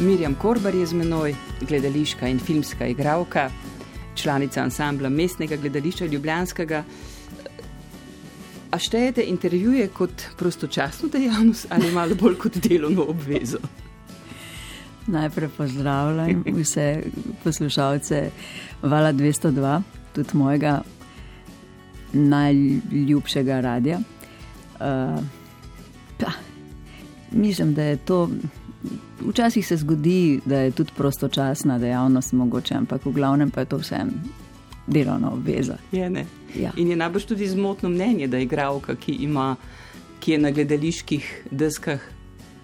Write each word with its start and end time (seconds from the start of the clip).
Mirjam 0.00 0.34
Korbar 0.34 0.74
je 0.74 0.86
z 0.86 0.96
menoj, 0.96 1.34
gledališka 1.68 2.28
in 2.28 2.38
filmska 2.38 2.86
igralka, 2.86 3.50
članica 4.14 4.62
ansambla 4.62 5.08
mestnega 5.08 5.56
gledališča 5.56 6.06
Ljubljanskega. 6.06 6.84
A 8.70 8.78
štejete 8.78 9.24
intervjuje 9.26 9.88
kot 9.88 10.22
prostočasno 10.38 11.08
dejavnost 11.08 11.66
ali 11.68 11.92
malo 11.92 12.14
bolj 12.14 12.38
kot 12.38 12.56
delovno 12.56 13.02
obvezo? 13.02 13.58
Najprej 15.06 15.48
pozdravljam 15.56 16.44
vse 16.46 17.02
poslušalce 17.44 18.30
Vala 18.82 19.12
202, 19.12 19.82
tudi 20.14 20.28
mojega 20.32 20.80
najljubšega 22.12 23.60
radia. 23.60 24.00
Uh, 24.80 25.24
mislim, 27.32 27.74
da 27.74 27.82
je 27.82 27.96
to. 27.96 28.28
Včasih 29.20 29.66
se 29.66 29.76
zgodi, 29.76 30.40
da 30.44 30.58
je 30.58 30.70
tudi 30.70 30.92
prostočasna 30.96 31.78
dejavnost 31.78 32.32
mogoče, 32.32 32.74
ampak 32.74 33.04
v 33.04 33.12
glavnem 33.12 33.50
pa 33.50 33.60
je 33.60 33.66
to 33.66 33.78
vseeno 33.78 34.12
delovna 34.86 35.32
obveza. 35.32 35.76
Je, 35.92 36.26
ja. 36.56 36.72
In 36.76 36.88
je 36.88 36.96
najbrž 36.96 37.24
tudi 37.24 37.48
zmotno 37.48 37.88
mnenje, 37.88 38.26
da 38.28 38.36
je 38.36 38.42
igralka, 38.42 38.96
ki, 38.96 39.12
ima, 39.12 39.56
ki 40.20 40.32
je 40.32 40.38
na 40.38 40.50
gledaliških 40.50 41.44
deskah 41.50 42.00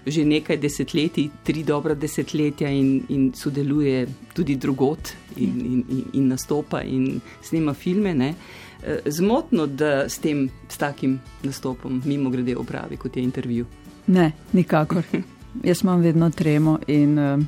že 0.06 0.22
nekaj 0.24 0.56
desetletij, 0.62 1.30
tri 1.42 1.64
dobra 1.66 1.94
desetletja 1.94 2.68
in, 2.70 3.02
in 3.08 3.32
sodeluje 3.34 4.06
tudi 4.34 4.54
drugot 4.56 5.10
in, 5.36 5.60
in, 5.60 5.84
in, 5.88 6.04
in 6.12 6.28
nastopa 6.28 6.82
in 6.82 7.20
snima 7.42 7.74
filme. 7.74 8.14
Ne? 8.14 8.34
Eh, 8.82 9.10
zmotno, 9.10 9.66
da 9.66 10.08
s 10.08 10.18
tem, 10.18 10.48
s 10.68 10.78
takim 10.78 11.18
nastopom, 11.42 12.02
mimo 12.04 12.30
grede 12.30 12.56
opravi 12.56 12.96
kot 12.96 13.16
je 13.16 13.22
intervju. 13.22 13.66
Ne, 14.06 14.32
nikakor. 14.52 15.02
Jaz 15.64 15.82
imam 15.82 16.00
vedno 16.00 16.30
tremo 16.30 16.78
in 16.86 17.18
uh, 17.18 17.42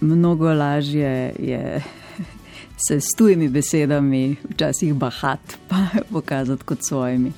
mnogo 0.00 0.54
lažje 0.54 1.34
je 1.38 1.82
se 2.86 3.00
s 3.00 3.16
tujimi 3.18 3.48
besedami, 3.48 4.36
včasih 4.50 4.94
bahat, 4.94 5.40
pa 5.68 5.86
pokazati 6.12 6.64
kot 6.64 6.78
svojimi. 6.88 7.32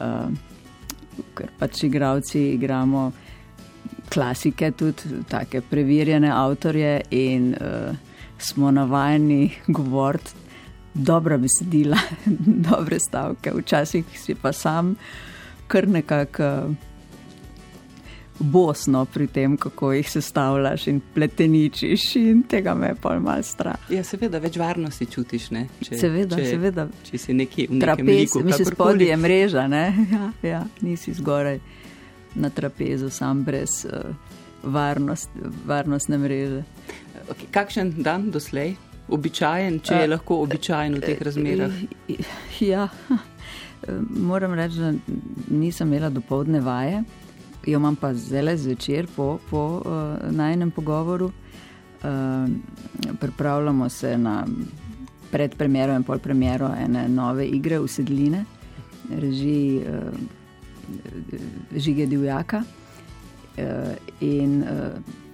Uh, 0.00 0.32
ker 1.34 1.48
pač 1.58 1.82
igravci 1.84 2.40
igramo 2.40 3.12
klasike, 4.12 4.70
tudi 4.70 5.22
tako 5.28 5.60
preverjene 5.70 6.30
avtorje 6.32 7.00
in 7.10 7.54
uh, 7.54 7.96
smo 8.38 8.70
navajeni 8.70 9.52
govoriti 9.68 10.30
dobra 10.94 11.38
besedila, 11.38 11.98
dobre 12.70 12.98
stavke, 13.00 13.52
včasih 13.54 14.04
si 14.14 14.34
pa 14.34 14.52
sam 14.52 14.94
kar 15.66 15.88
nekako. 15.88 16.42
Uh, 16.42 16.95
bosno 18.38 19.04
pri 19.04 19.26
tem, 19.26 19.56
kako 19.56 19.92
jih 19.92 20.10
sestavljaš 20.10 20.86
in 20.86 21.00
pleteničiš, 21.14 22.16
in 22.16 22.42
tega 22.42 22.74
me 22.74 22.86
je 22.86 22.94
pa 23.02 23.18
malo 23.18 23.42
strah. 23.42 23.90
Ja, 23.90 24.04
seveda, 24.04 24.38
več 24.38 24.58
varnosti 24.60 25.06
čutiš. 25.06 25.48
Če, 25.80 25.98
seveda, 25.98 26.36
če, 26.36 26.46
seveda. 26.50 26.86
Če 27.10 27.18
si 27.18 27.36
nekje 27.36 27.68
v 27.70 27.80
trapezu, 27.80 28.42
misliš, 28.44 28.72
spodaj 28.74 29.08
je 29.08 29.16
mreža, 29.16 29.66
ne? 29.68 29.84
Ja, 30.16 30.30
ja, 30.42 30.62
nisi 30.80 31.12
zgoraj 31.16 31.60
na 32.36 32.50
trapezu, 32.50 33.10
sam 33.10 33.42
brez 33.44 33.82
uh, 33.88 34.12
varnost, 34.62 35.30
varnostne 35.66 36.18
mreže. 36.20 36.64
Okay, 37.26 37.48
kakšen 37.52 37.94
dan 38.04 38.30
doslej? 38.30 38.76
Običajen, 39.12 39.80
če 39.86 40.02
je 40.02 40.08
uh, 40.08 40.12
lahko 40.16 40.40
običajen 40.44 40.98
v 40.98 41.04
teh 41.04 41.22
razmerah. 41.22 41.82
Ja, 42.72 42.88
moram 44.30 44.56
reči, 44.56 44.80
da 44.80 44.92
nisem 45.52 45.92
imela 45.92 46.10
dopoledne 46.10 46.60
vaje 46.64 47.04
jo 47.66 47.78
imam 47.78 47.96
pa 47.96 48.14
zelo 48.14 48.56
zvečer 48.56 49.06
po, 49.16 49.38
po 49.50 49.82
uh, 49.84 50.30
najnem 50.30 50.70
pogovoru. 50.70 51.26
Uh, 51.26 52.48
pripravljamo 53.20 53.88
se 53.88 54.18
na 54.18 54.46
predpremiero 55.30 55.94
in 55.96 56.04
polpremiero 56.04 56.70
ene 56.84 57.08
nove 57.08 57.46
igre 57.46 57.78
v 57.78 57.88
sedline, 57.88 58.44
reži 59.10 59.80
uh, 59.82 60.12
Žige 61.76 62.06
Divjaka. 62.06 62.62
Uh, 63.56 63.94
in 64.20 64.62
uh, 64.62 65.24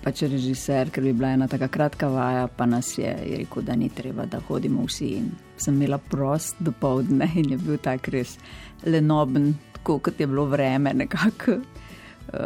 pač 0.00 0.22
režiser, 0.24 0.88
ker 0.90 1.04
bi 1.04 1.12
bila 1.12 1.34
ena 1.36 1.48
tako 1.48 1.68
kratka 1.68 2.08
vaja, 2.08 2.46
pa 2.48 2.66
nas 2.66 2.94
je, 2.98 3.10
je 3.10 3.40
rekel, 3.42 3.62
da 3.62 3.76
ni 3.76 3.90
treba, 3.92 4.24
da 4.26 4.40
hodimo 4.48 4.86
vsi. 4.88 5.08
In 5.18 5.30
sem 5.60 5.76
imela 5.76 5.98
prost 5.98 6.56
do 6.60 6.72
povdne 6.72 7.28
in 7.36 7.52
je 7.52 7.58
bil 7.60 7.76
tak 7.82 8.08
res 8.08 8.38
lenoben, 8.86 9.52
tako 9.80 9.98
kot 9.98 10.20
je 10.20 10.26
bilo 10.26 10.44
vreme, 10.44 10.94
nekako 10.94 11.52
uh, 11.52 12.38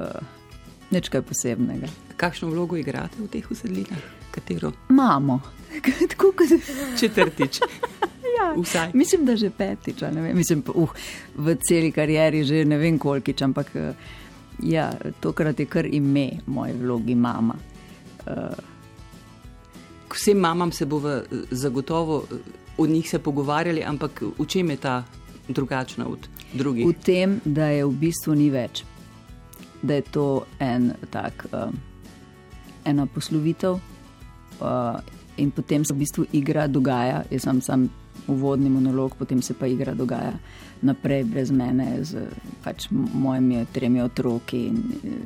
nekaj 0.91 1.22
posebnega. 1.22 1.87
Kakšno 2.17 2.49
vlogo 2.49 2.77
igrate 2.77 3.19
v 3.19 3.28
teh 3.28 3.50
usedlinah? 3.50 3.99
Katero? 4.31 4.72
Imamo, 4.91 5.41
tako 6.11 6.33
kot 6.33 6.49
četrtič. 7.00 7.61
ja. 8.39 8.55
Mislim, 8.93 9.27
da 9.27 9.37
že 9.37 9.50
petič. 9.50 10.03
Mislim, 10.34 10.62
uh, 10.75 10.91
v 11.37 11.56
celi 11.69 11.93
karieri 11.93 12.45
že 12.45 12.65
ne 12.65 12.78
vem 12.78 12.99
kolkič, 12.99 13.43
ampak 13.43 13.75
uh, 13.75 13.91
ja, 14.62 14.93
tokrat 15.21 15.61
je 15.61 15.66
kar 15.66 15.87
ime 15.87 16.31
moje 16.47 16.75
vlogi 16.75 17.15
mama. 17.15 17.55
Uh, 18.27 18.72
Vsem 20.15 20.39
mamam 20.39 20.72
se 20.72 20.87
bo 20.87 21.03
zagotovo 21.51 22.22
o 22.78 22.87
njih 22.87 23.11
se 23.11 23.19
pogovarjali, 23.19 23.83
ampak 23.83 24.22
v 24.39 24.47
čem 24.47 24.71
je 24.71 24.77
ta 24.77 25.03
drugačna 25.49 26.06
od 26.06 26.28
drugih? 26.55 26.87
V 26.87 26.93
tem, 27.05 27.41
da 27.44 27.66
je 27.66 27.84
v 27.84 27.93
bistvu 27.93 28.34
ni 28.34 28.50
več. 28.50 28.84
Da 29.82 29.94
je 29.94 30.05
to 30.10 30.47
en 30.59 30.93
tak, 31.10 31.47
uh, 31.53 31.69
ena 32.84 33.06
poslovitev 33.06 33.77
uh, 33.77 35.00
in 35.37 35.50
potem 35.50 35.84
se 35.84 35.94
v 35.94 35.99
bistvu 35.99 36.27
igra 36.33 36.66
dogaja. 36.66 37.25
Jaz 37.31 37.44
sem 37.44 37.60
sam 37.60 37.88
uvodni 38.28 38.71
monolog, 38.71 39.16
potem 39.19 39.43
se 39.43 39.54
pa 39.54 39.66
igra 39.66 39.94
dogaja 39.94 40.33
naprej 40.84 41.25
brez 41.25 41.50
mene, 41.50 42.04
z 42.04 42.25
pač 42.65 42.88
mojimi 42.91 43.66
tremi 43.72 44.03
otroki 44.03 44.66
in 44.69 44.78
uh, 44.78 45.19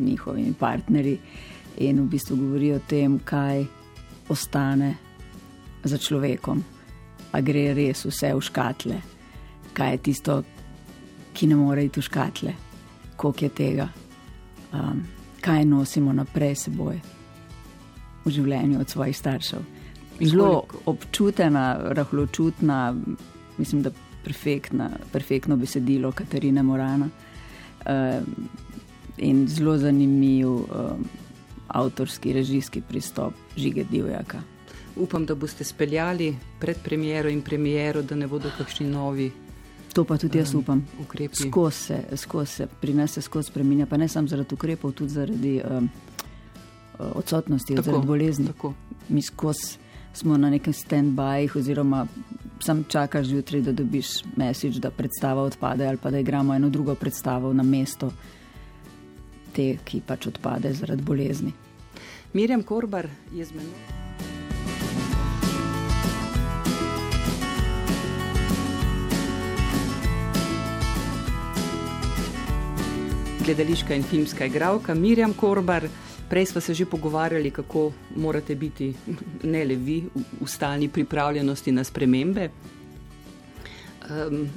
njihovimi 0.00 0.52
partnerji. 0.58 1.18
In 1.86 2.02
v 2.02 2.10
bistvu 2.12 2.36
govori 2.36 2.74
o 2.74 2.82
tem, 2.88 3.16
kaj 3.24 3.64
ostane 4.28 4.94
za 5.84 5.98
človekom, 5.98 6.60
a 7.32 7.40
gre 7.40 7.72
res 7.74 8.04
vse 8.04 8.34
v 8.36 8.44
škatle 8.44 9.00
kaj 9.72 9.92
je 9.92 9.98
tisto, 9.98 10.42
ki 11.32 11.46
ne 11.46 11.56
more 11.56 11.84
iti 11.84 12.00
v 12.00 12.04
škatle, 12.04 12.54
koliko 13.16 13.44
je 13.44 13.50
tega, 13.50 13.88
um, 14.72 15.02
kaj 15.40 15.64
nosimo 15.64 16.12
naprej 16.12 16.56
seboj? 16.66 17.00
V 18.24 18.30
življenju 18.30 18.80
od 18.80 18.88
svojih 18.88 19.16
staršev. 19.18 19.62
Zelo 20.20 20.62
občutena, 20.86 21.92
rahločutna, 21.96 22.94
mislim, 23.58 23.82
da 23.82 23.90
perfektna, 24.24 24.90
perfektno 25.12 25.56
besedilo 25.56 26.12
Katarina 26.12 26.62
Morana. 26.62 27.08
Uh, 27.82 28.22
in 29.18 29.48
zelo 29.48 29.74
zanimiv 29.78 30.48
uh, 30.48 30.66
avtorski, 31.68 32.32
režijski 32.32 32.82
pristop 32.88 33.34
Žige 33.56 33.84
Divjaka. 33.90 34.42
Upam, 34.96 35.26
da 35.26 35.34
boste 35.34 35.64
speljali 35.64 36.36
pred 36.60 36.76
premiero 36.84 37.28
in 37.28 37.42
premiero, 37.42 38.02
da 38.02 38.14
ne 38.14 38.26
bodo 38.26 38.50
kakšni 38.58 38.86
novi 38.86 39.30
To 39.92 40.04
pa 40.04 40.16
tudi 40.18 40.38
jaz 40.38 40.54
upam. 40.54 40.86
Skozi 41.32 41.76
se, 41.76 42.16
skos 42.16 42.50
se 42.50 42.66
pri 42.80 42.94
nas 42.94 43.12
se 43.12 43.22
skozi 43.22 43.50
spremenja, 43.50 43.86
pa 43.86 43.96
ne 43.96 44.08
samo 44.08 44.28
zaradi 44.28 44.54
ukrepov, 44.54 44.92
tudi 44.92 45.12
zaradi 45.12 45.60
um, 45.70 45.88
odsotnosti, 47.14 47.74
tako, 47.74 47.84
zaradi 47.84 48.06
bolezni. 48.06 48.46
Tako. 48.46 48.72
Mi 49.08 49.22
skozi 49.22 49.78
smo 50.12 50.36
na 50.36 50.50
nekem 50.50 50.72
stand-byju, 50.72 51.58
oziroma 51.58 52.06
sam 52.60 52.84
čakaš 52.88 53.28
jutri, 53.28 53.62
da 53.62 53.72
dobiš 53.72 54.06
mesič, 54.36 54.76
da 54.76 54.90
predstava 54.90 55.42
odpade 55.42 55.86
ali 55.86 55.96
pa 55.96 56.10
da 56.10 56.18
igramo 56.18 56.54
eno 56.54 56.70
drugo 56.70 56.94
predstavo 56.94 57.52
na 57.52 57.62
mesto 57.62 58.12
te, 59.52 59.76
ki 59.84 60.00
pač 60.06 60.26
odpade 60.26 60.72
zaradi 60.72 61.02
bolezni. 61.02 61.52
Mirjam 62.32 62.62
Korbar 62.62 63.08
je 63.32 63.44
z 63.44 63.52
menoj. 63.52 64.01
Gledališka 73.42 73.94
in 73.94 74.02
filmska 74.02 74.46
igralka 74.46 74.94
Mirjam 74.94 75.32
Korbar. 75.34 75.88
Prej 76.28 76.46
smo 76.46 76.60
se 76.60 76.74
že 76.74 76.86
pogovarjali, 76.86 77.50
kako 77.50 77.92
morate 78.16 78.54
biti, 78.54 78.94
ne 79.42 79.64
le 79.64 79.74
vi, 79.76 80.04
v 80.40 80.46
stalni 80.46 80.88
pripravljenosti 80.88 81.72
na 81.72 81.84
spremembe. 81.84 82.48
Um, 84.10 84.48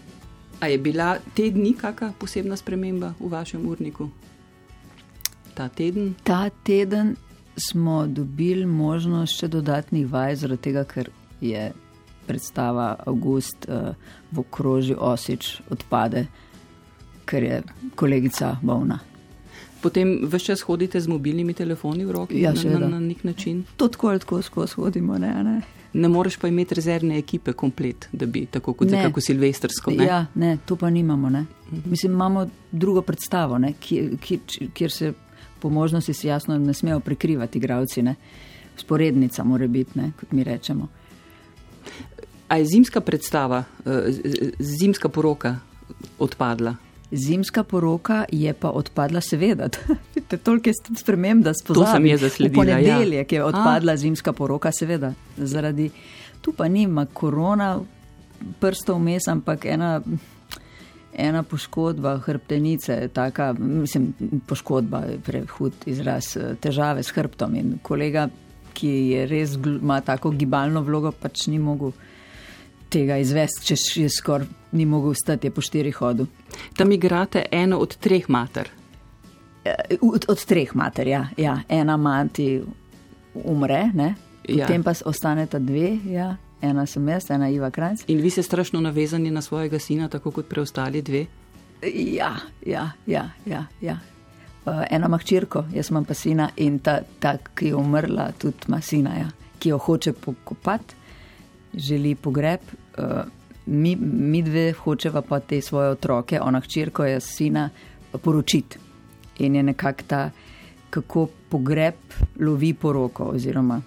a 0.59 0.67
je 0.67 0.77
bila 0.77 1.17
te 1.33 1.49
dni 1.49 1.73
kakšna 1.73 2.13
posebna 2.19 2.55
sprememba 2.55 3.13
v 3.19 3.29
vašem 3.29 3.67
urniku? 3.67 4.09
Ta 5.53 5.69
teden? 5.69 6.13
Ta 6.23 6.49
teden 6.49 7.15
smo 7.57 8.07
dobili 8.07 8.65
možnost 8.65 9.39
še 9.39 9.47
dodatnih 9.47 10.07
vaj, 10.11 10.35
zaradi 10.35 10.61
tega, 10.61 10.83
ker 10.83 11.09
je 11.41 11.71
predstava 12.27 12.95
August 13.05 13.67
uh, 13.69 13.93
v 14.31 14.39
okrožju 14.39 14.97
Osič 14.99 15.61
odpade 15.69 16.27
ker 17.25 17.43
je 17.43 17.61
kolegica 17.95 18.57
bolna. 18.61 18.99
Potem 19.81 20.19
vse 20.25 20.45
čas 20.45 20.61
hodite 20.61 20.99
z 21.01 21.07
mobilnimi 21.07 21.53
telefoni 21.53 22.05
v 22.05 22.11
roki 22.11 22.41
Ja, 22.41 22.53
na, 22.53 22.79
na, 22.79 22.87
na 22.87 22.99
nek 22.99 23.23
način. 23.23 23.63
To 23.77 23.87
tako 23.87 24.07
ali 24.09 24.19
tako 24.19 24.41
skozi 24.41 24.73
hodimo, 24.75 25.17
ne, 25.17 25.43
ne. 25.43 25.61
Ne 25.93 26.07
moreš 26.09 26.37
pa 26.37 26.47
imeti 26.47 26.75
rezervne 26.75 27.17
ekipe 27.17 27.53
komplet, 27.53 28.09
da 28.11 28.25
bi 28.25 28.45
tako 28.45 28.73
kot 28.73 28.89
Ne. 28.89 28.97
nekako 28.97 29.21
silvestrsko. 29.21 29.91
Ne? 29.91 30.05
Ja, 30.05 30.25
ne, 30.35 30.57
to 30.65 30.75
pa 30.75 30.89
nimamo. 30.89 31.29
Ne. 31.29 31.45
Mislim, 31.85 32.11
imamo 32.11 32.47
drugo 32.71 33.01
predstavo, 33.01 33.57
ne, 33.57 33.73
kjer, 33.79 34.17
kjer, 34.21 34.39
kjer 34.73 34.91
se 34.91 35.13
po 35.59 35.69
možnosti 35.69 36.13
si 36.13 36.27
jasno 36.27 36.57
ne 36.57 36.73
smejo 36.73 36.99
prekrivati 36.99 37.57
igravci. 37.57 38.01
Ne. 38.01 38.15
Sporednica 38.77 39.43
mora 39.43 39.67
biti, 39.67 39.99
ne, 39.99 40.11
kot 40.19 40.31
mi 40.31 40.43
rečemo. 40.43 40.87
A 42.47 42.57
je 42.57 42.65
zimska 42.65 43.01
predstava, 43.01 43.63
eh, 43.85 43.91
zimska 44.59 45.09
poroka 45.09 45.55
odpadla? 46.19 46.75
Zimska 47.15 47.63
poroka 47.63 48.25
je 48.31 48.53
pa 48.53 48.69
odpadla, 48.69 49.21
seveda. 49.21 49.69
Vidite, 50.15 50.37
Toliko 50.37 50.69
je 50.69 50.73
sprememb, 50.99 51.43
da 51.43 51.53
To 51.53 51.85
sem 51.85 52.05
jaz 52.05 52.21
zasledila, 52.21 52.51
V 52.51 52.55
ponedeljek 52.55 53.31
ja. 53.31 53.37
je 53.37 53.43
odpadla 53.43 53.97
zimska 53.97 54.33
poroka, 54.33 54.71
seveda. 54.71 55.13
Zaradi 55.37 55.89
tu 56.41 56.53
pa 56.53 56.67
nima 56.67 57.05
korona 57.05 57.79
prstov 58.59 58.99
vmes, 58.99 59.27
ampak 59.27 59.65
ena, 59.65 60.01
ena 61.13 61.43
poškodba 61.43 62.17
hrbtenice, 62.25 63.07
taka, 63.13 63.53
mislim, 63.57 64.13
poškodba 64.47 64.99
je 65.09 65.19
prehud 65.25 65.73
izraz, 65.85 66.35
eh, 66.37 66.55
težave 66.61 67.03
s 67.03 67.15
hrbtom. 67.15 67.55
In 67.55 67.77
kolega, 67.81 68.27
ki 68.73 68.91
je 69.13 69.25
res 69.27 69.55
ima 69.55 70.01
tako 70.01 70.29
gibalno 70.35 70.83
vlogo, 70.83 71.11
pač 71.11 71.47
ni 71.47 71.59
mogel 71.59 71.95
tega 72.89 73.17
izvesti, 73.17 73.65
če 73.69 73.75
še 73.79 74.09
skoraj 74.09 74.47
ni 74.75 74.85
mogel 74.85 75.13
stati, 75.15 75.49
po 75.49 75.61
štirih 75.61 75.95
hodu. 75.95 76.27
Tam 76.77 76.91
igrate 76.91 77.45
eno 77.51 77.79
od 77.79 77.95
treh 77.97 78.29
mater. 78.29 78.69
Eh, 79.65 79.97
Od, 80.01 80.25
od 80.27 80.45
treh 80.45 80.75
mater, 80.75 81.07
ja. 81.07 81.27
ja. 81.37 81.59
Ena 81.69 81.97
mati 81.97 82.61
umre, 83.33 83.89
ne? 83.93 84.15
Ja. 84.47 84.67
potem 84.67 84.83
pa 84.83 84.93
ostaneta 85.05 85.59
dve, 85.59 85.95
ja. 86.05 86.35
ena 86.61 86.85
sem 86.85 87.07
jaz, 87.09 87.31
ena 87.33 87.49
Iva 87.49 87.71
Kranc. 87.71 88.03
In 88.07 88.21
vi 88.21 88.29
ste 88.29 88.43
strašno 88.43 88.81
navezani 88.81 89.31
na 89.31 89.41
svojega 89.41 89.79
sina, 89.79 90.09
tako 90.09 90.31
kot 90.31 90.49
preostali 90.49 91.01
dve. 91.01 91.25
Ja, 91.93 92.35
ja, 92.65 92.91
ja. 93.07 93.29
ja, 93.45 93.65
ja. 93.81 93.97
Uh, 94.65 94.83
ena 94.89 95.07
ima 95.07 95.17
hčerko, 95.17 95.65
jaz 95.73 95.89
imam 95.89 96.05
pa 96.05 96.13
sina 96.13 96.49
in 96.57 96.79
ta, 96.79 96.99
ta 97.19 97.37
ki 97.37 97.67
je 97.67 97.75
umrla, 97.75 98.31
tudi 98.37 98.65
ima 98.67 98.81
sina, 98.81 99.17
ja, 99.17 99.27
ki 99.59 99.69
jo 99.69 99.77
hoče 99.77 100.13
pokopati, 100.13 100.95
želi 101.77 102.15
pogreb. 102.15 102.59
Uh, 102.97 103.03
mi, 103.65 103.95
mi 103.95 104.41
dve 104.43 104.71
hočeva 104.73 105.21
pa 105.21 105.39
te 105.39 105.61
svoje 105.61 105.89
otroke, 105.89 106.39
ona 106.41 106.59
hčerko, 106.59 107.05
jaz 107.05 107.23
sina, 107.23 107.69
poročiti. 108.21 108.77
In 109.39 109.55
je 109.55 109.63
nekako 109.63 110.03
ta, 110.07 110.29
kako 110.89 111.27
pogreb 111.49 111.95
lovi 112.39 112.73
poroko, 112.73 113.23
oziroma 113.23 113.81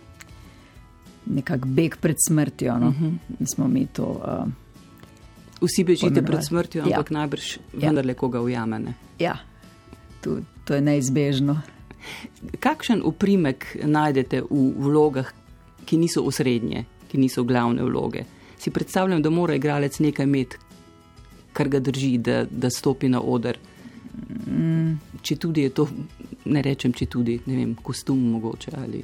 nekako 1.27 1.69
beg 1.69 1.97
pred 2.01 2.17
smrtjo. 2.29 2.79
No? 2.79 2.89
Uh 2.89 2.95
-huh. 2.95 3.13
Smo 3.55 3.69
mi 3.69 3.87
to. 3.87 4.05
Uh, 4.05 4.49
Vsi 5.61 5.85
bežite 5.85 6.07
Poimenovali. 6.07 6.27
pred 6.33 6.45
smrtjo, 6.47 6.79
Ja. 6.87 6.97
ampak 6.97 7.11
najbrž 7.11 7.57
Ja. 7.57 7.89
vendarle 7.89 8.15
koga 8.15 8.41
ujamene. 8.41 8.95
ja, 9.19 9.37
to, 10.21 10.39
to 10.65 10.75
je 10.75 10.81
neizbežno. 10.81 11.61
Kakšen 12.61 13.03
uprimek 13.05 13.77
najdete 13.85 14.41
v 14.51 14.73
vlogah, 14.79 15.33
ki 15.85 15.97
niso 15.97 16.23
osrednje, 16.23 16.85
ki 17.09 17.19
niso 17.19 17.45
glavne 17.45 17.83
vloge? 17.83 18.25
Si 18.59 18.71
predstavljam, 18.71 19.23
da 19.23 19.31
mora 19.31 19.55
igralec 19.55 19.99
nekaj 19.99 20.27
imeti, 20.27 20.59
kar 21.53 21.69
ga 21.69 21.81
drži, 21.81 22.19
da, 22.19 22.45
da 22.51 22.71
stopi 22.71 23.09
na 23.09 23.21
oder. 23.21 23.59
Mm. 24.47 24.99
Če 25.23 25.37
tudi 25.37 25.63
je 25.67 25.73
to, 25.75 25.89
ne 26.45 26.63
rečem, 26.63 26.93
če 26.93 27.07
tudi, 27.07 27.39
ne 27.47 27.57
vem, 27.57 27.75
kostum 27.83 28.21
mogoče 28.33 28.75
ali. 28.79 29.03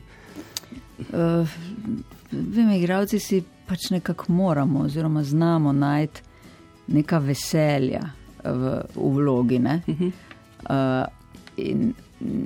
Uh, 1.11 1.57
vem, 2.31 2.71
igravci 2.77 3.19
si 3.19 3.41
pač 3.67 3.91
nekako 3.91 4.33
moramo, 4.33 4.85
oziroma 4.85 5.25
znamo 5.25 5.73
najti 5.73 6.23
neka 6.95 7.19
veselja 7.19 8.03
v, 8.45 8.79
v 8.95 9.11
vlogi. 9.17 9.59
Ne? 9.59 9.81
Uh 9.87 10.01
-huh. 10.01 10.13
Uh, 10.65 11.07
in 11.57 11.95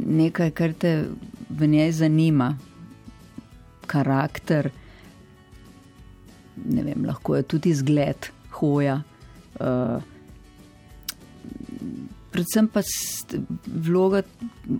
nekaj, 0.06 0.50
kar 0.50 0.72
te 0.72 1.08
v 1.50 1.66
njej 1.66 1.92
zanima, 1.92 2.56
karakter, 3.86 4.70
ne 6.64 6.82
vem, 6.82 7.06
lahko 7.06 7.36
je 7.36 7.42
tudi 7.42 7.74
zgled, 7.74 8.30
hoja. 8.58 9.00
Uh, 9.60 10.02
predvsem 12.30 12.68
pa 12.68 12.80
vloga 13.66 14.22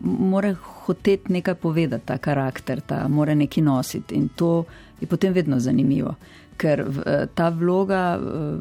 mora 0.03 0.55
hoteti 0.85 1.33
nekaj 1.33 1.55
povedati, 1.55 2.07
ta 2.07 2.19
karakter, 2.19 2.81
ta 2.81 3.09
mora 3.09 3.35
nekaj 3.35 3.65
nositi 3.65 4.15
in 4.15 4.29
to 4.29 4.65
je 5.01 5.07
potem 5.07 5.33
vedno 5.33 5.59
zanimivo. 5.61 6.15
Ker 6.57 6.81
eh, 6.81 7.27
ta 7.35 7.49
vloga 7.49 8.19
eh, 8.19 8.59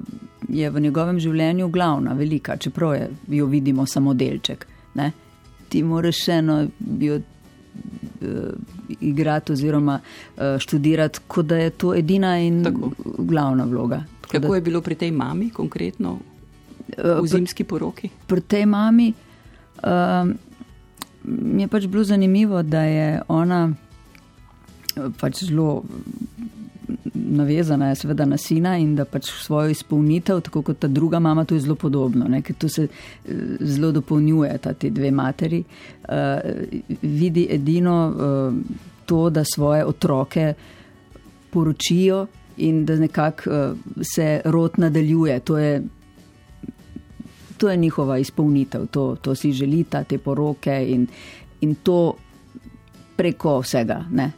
je 0.49 0.69
v 0.69 0.79
njegovem 0.79 1.19
življenju 1.19 1.69
glavna, 1.69 2.13
velika, 2.13 2.57
čeprav 2.57 2.95
je, 2.95 3.09
jo 3.27 3.45
vidimo 3.45 3.85
samo 3.85 4.13
delček. 4.13 4.67
Ne? 4.93 5.11
Ti 5.69 5.83
moraš 5.83 6.21
še 6.23 6.37
eno 6.41 6.61
uh, 6.63 7.21
igrati 8.99 9.51
oziroma 9.51 9.99
uh, 9.99 10.43
študirati, 10.59 11.19
kot 11.27 11.45
da 11.45 11.57
je 11.57 11.69
to 11.69 11.95
edina 11.95 12.39
in 12.39 12.63
Tako. 12.63 12.91
glavna 13.17 13.63
vloga. 13.63 14.03
Tako 14.21 14.31
Kako 14.31 14.47
da, 14.47 14.55
je 14.55 14.61
bilo 14.61 14.81
pri 14.81 14.95
tej 14.95 15.11
mami 15.11 15.49
konkretno 15.49 16.17
eh, 16.97 17.21
v 17.21 17.27
zimski 17.27 17.63
poroki? 17.63 18.09
pri 18.27 18.41
tej 18.41 18.65
mami 18.65 19.13
um, 19.83 20.33
je 21.59 21.67
pač 21.67 21.85
bilo 21.85 22.03
zanimivo, 22.03 22.63
da 22.63 22.81
je 22.81 23.21
ona 23.27 23.71
eh, 24.95 25.01
pač 25.19 25.43
zelo 25.43 25.83
navezana 27.13 27.89
je 27.89 27.95
seveda 27.95 28.25
na 28.25 28.37
sina 28.37 28.77
in 28.77 28.95
da 28.95 29.05
pač 29.05 29.29
svojo 29.31 29.69
izpolnitev, 29.69 30.41
tako 30.41 30.61
kot 30.61 30.79
ta 30.79 30.87
druga 30.87 31.19
mama, 31.19 31.45
to 31.45 31.55
je 31.55 31.61
zelo 31.61 31.75
podobno, 31.75 32.27
ne, 32.27 32.41
ker 32.41 32.55
tu 32.55 32.69
se 32.69 32.87
eh, 32.87 33.33
zelo 33.59 33.91
dopolnjujeta 33.91 34.73
ti 34.73 34.89
dve 34.89 35.11
materi, 35.11 35.63
uh, 35.63 36.15
vidi 37.01 37.47
edino 37.49 37.97
uh, 38.07 38.77
to, 39.05 39.29
da 39.29 39.43
svoje 39.43 39.85
otroke 39.85 40.53
poročijo 41.49 42.25
in 42.57 42.85
da 42.85 42.95
nekako 42.95 43.49
uh, 43.49 43.77
se 44.01 44.41
rod 44.45 44.79
nadaljuje. 44.79 45.39
To 45.39 45.57
je 45.57 45.83
to 47.57 47.69
je 47.69 47.77
njihova 47.77 48.17
izpolnitev, 48.17 48.85
to, 48.87 49.15
to 49.21 49.35
si 49.35 49.51
želita, 49.51 50.03
te 50.03 50.17
poroke 50.17 50.85
in, 50.89 51.07
in 51.61 51.75
to 51.75 52.13
preko 53.15 53.59
vsega, 53.59 54.03
ne? 54.11 54.31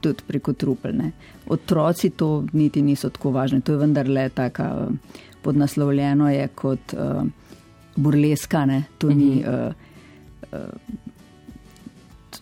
tudi 0.00 0.22
preko 0.26 0.52
trupelne. 0.52 1.12
Otroci 1.48 2.10
to 2.10 2.44
niti 2.52 2.82
niso 2.82 3.08
tako 3.10 3.30
važni, 3.30 3.60
to 3.60 3.72
je 3.72 3.78
vendarle 3.78 4.28
tako 4.28 4.62
uh, 4.62 5.16
podnaslovljeno 5.42 6.30
je 6.30 6.48
kot 6.48 6.92
uh, 6.92 7.22
burleska, 7.96 8.66
ne? 8.66 8.84
to 8.98 9.10
ni. 9.10 9.44
Uh, 9.46 9.72
uh, 10.52 11.06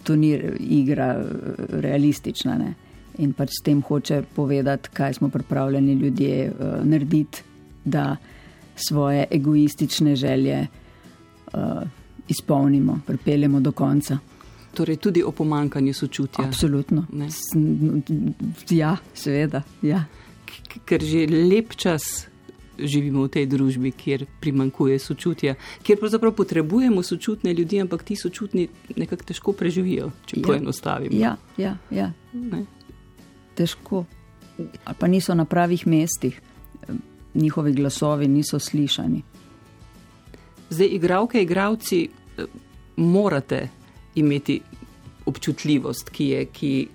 To 0.07 0.17
ni 0.17 0.29
igra 0.61 1.25
realistična. 1.69 2.55
Ne? 2.59 2.75
In 3.19 3.33
pač 3.35 3.57
s 3.59 3.63
tem 3.65 3.81
hoče 3.83 4.21
povedati, 4.37 4.91
kaj 4.95 5.15
smo 5.19 5.29
pripravljeni 5.29 5.93
ljudje 5.99 6.51
uh, 6.51 6.85
narediti, 6.87 7.43
da 7.85 8.17
svoje 8.77 9.25
egoistične 9.31 10.17
želje 10.17 10.67
uh, 10.67 11.83
izpolnimo, 12.29 13.01
pripeljemo 13.07 13.61
do 13.61 13.73
konca. 13.73 14.19
Torej, 14.77 14.97
tudi 14.99 15.23
o 15.23 15.31
pomankanju 15.33 15.95
sočutja. 15.95 16.45
Absolutno. 16.45 17.07
Ne. 17.13 17.29
Ja, 18.71 18.97
seveda. 19.15 19.63
Ja. 19.83 20.05
Ker 20.85 21.01
že 21.01 21.25
lep 21.27 21.73
čas 21.75 22.27
živimo 22.77 23.25
v 23.25 23.33
tej 23.33 23.47
družbi, 23.49 23.89
kjer 23.91 24.27
primankuje 24.37 24.99
sočutja, 25.01 25.55
kjer 25.81 25.97
pravzaprav 25.97 26.35
potrebujemo 26.37 27.01
sočutne 27.03 27.55
ljudi, 27.55 27.81
ampak 27.81 28.05
ti 28.05 28.17
sočutni 28.17 28.67
nekako 28.97 29.25
težko 29.25 29.53
preživijo, 29.53 30.11
če 30.27 30.37
Ja. 30.37 30.45
poenostavimo. 30.45 31.17
Ja, 31.17 31.37
ja, 31.57 31.79
ja, 31.91 32.13
Ne? 32.33 32.67
težko. 33.55 34.05
Ali 34.85 34.97
pa 34.99 35.07
niso 35.07 35.35
na 35.35 35.45
pravih 35.45 35.87
mestih, 35.87 36.37
njihovi 37.35 37.73
glasovi 37.73 38.29
niso 38.29 38.59
slišani. 38.59 39.23
Zdaj, 40.71 40.89
igravke, 40.91 41.43
igravci, 41.43 42.09
eh, 42.39 42.45
morate 42.97 43.69
imeti 44.17 44.61
občutljivost, 45.27 46.11
ki 46.11 46.29
je, 46.29 46.45
ki, 46.45 46.89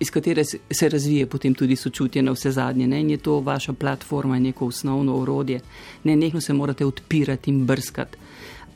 iz 0.00 0.10
katere 0.10 0.44
se- 0.44 0.88
razvije 0.88 1.26
potem 1.26 1.54
tudi 1.54 1.76
sočutje 1.76 2.22
na 2.22 2.32
vse 2.32 2.50
zadnje. 2.50 2.86
Ne? 2.86 3.00
In 3.00 3.10
je 3.10 3.16
to 3.16 3.40
vaša 3.40 3.72
platforma, 3.72 4.38
neko 4.38 4.66
osnovno 4.66 5.16
orodje. 5.16 5.60
Ne, 6.04 6.16
nekno 6.16 6.40
se 6.40 6.52
morate 6.52 6.86
odpirati 6.86 7.50
in 7.50 7.66
brskati. 7.66 8.18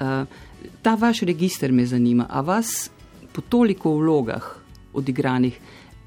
Uh, 0.00 0.26
ta 0.82 0.94
vaš 0.94 1.20
register 1.20 1.72
me 1.72 1.86
zanima. 1.86 2.26
A 2.30 2.40
vas 2.40 2.90
po 3.32 3.40
toliko 3.40 3.96
vlogah 3.96 4.44
odigranih 4.92 5.58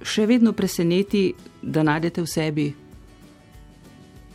še 0.02 0.26
vedno 0.26 0.54
preseneti, 0.54 1.34
da 1.62 1.84
najdete 1.84 2.22
v 2.22 2.28
sebi 2.28 2.68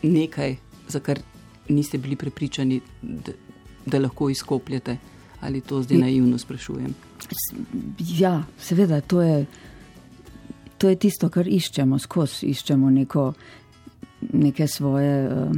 nekaj, 0.03 0.57
za 0.89 1.01
kar 1.01 1.21
niste 1.69 1.99
bili 1.99 2.17
prepričani, 2.17 2.81
da, 3.03 3.33
da 3.87 3.99
lahko 3.99 4.29
izkopljete? 4.31 4.99
Ali 5.45 5.61
to 5.61 5.83
zdaj 5.83 5.99
naivno 5.99 6.39
sprašujem? 6.39 6.95
Ja, 7.99 8.43
seveda, 8.59 9.01
to 9.01 9.23
je, 9.23 9.47
to 10.79 10.89
je 10.89 10.97
tisto, 10.97 11.29
kar 11.29 11.49
iščemo 11.49 11.99
skozi. 11.99 12.47
Iščemo 12.47 12.91
neko, 12.91 13.27
neke 14.33 14.69
svoje 14.69 15.29
uh, 15.29 15.53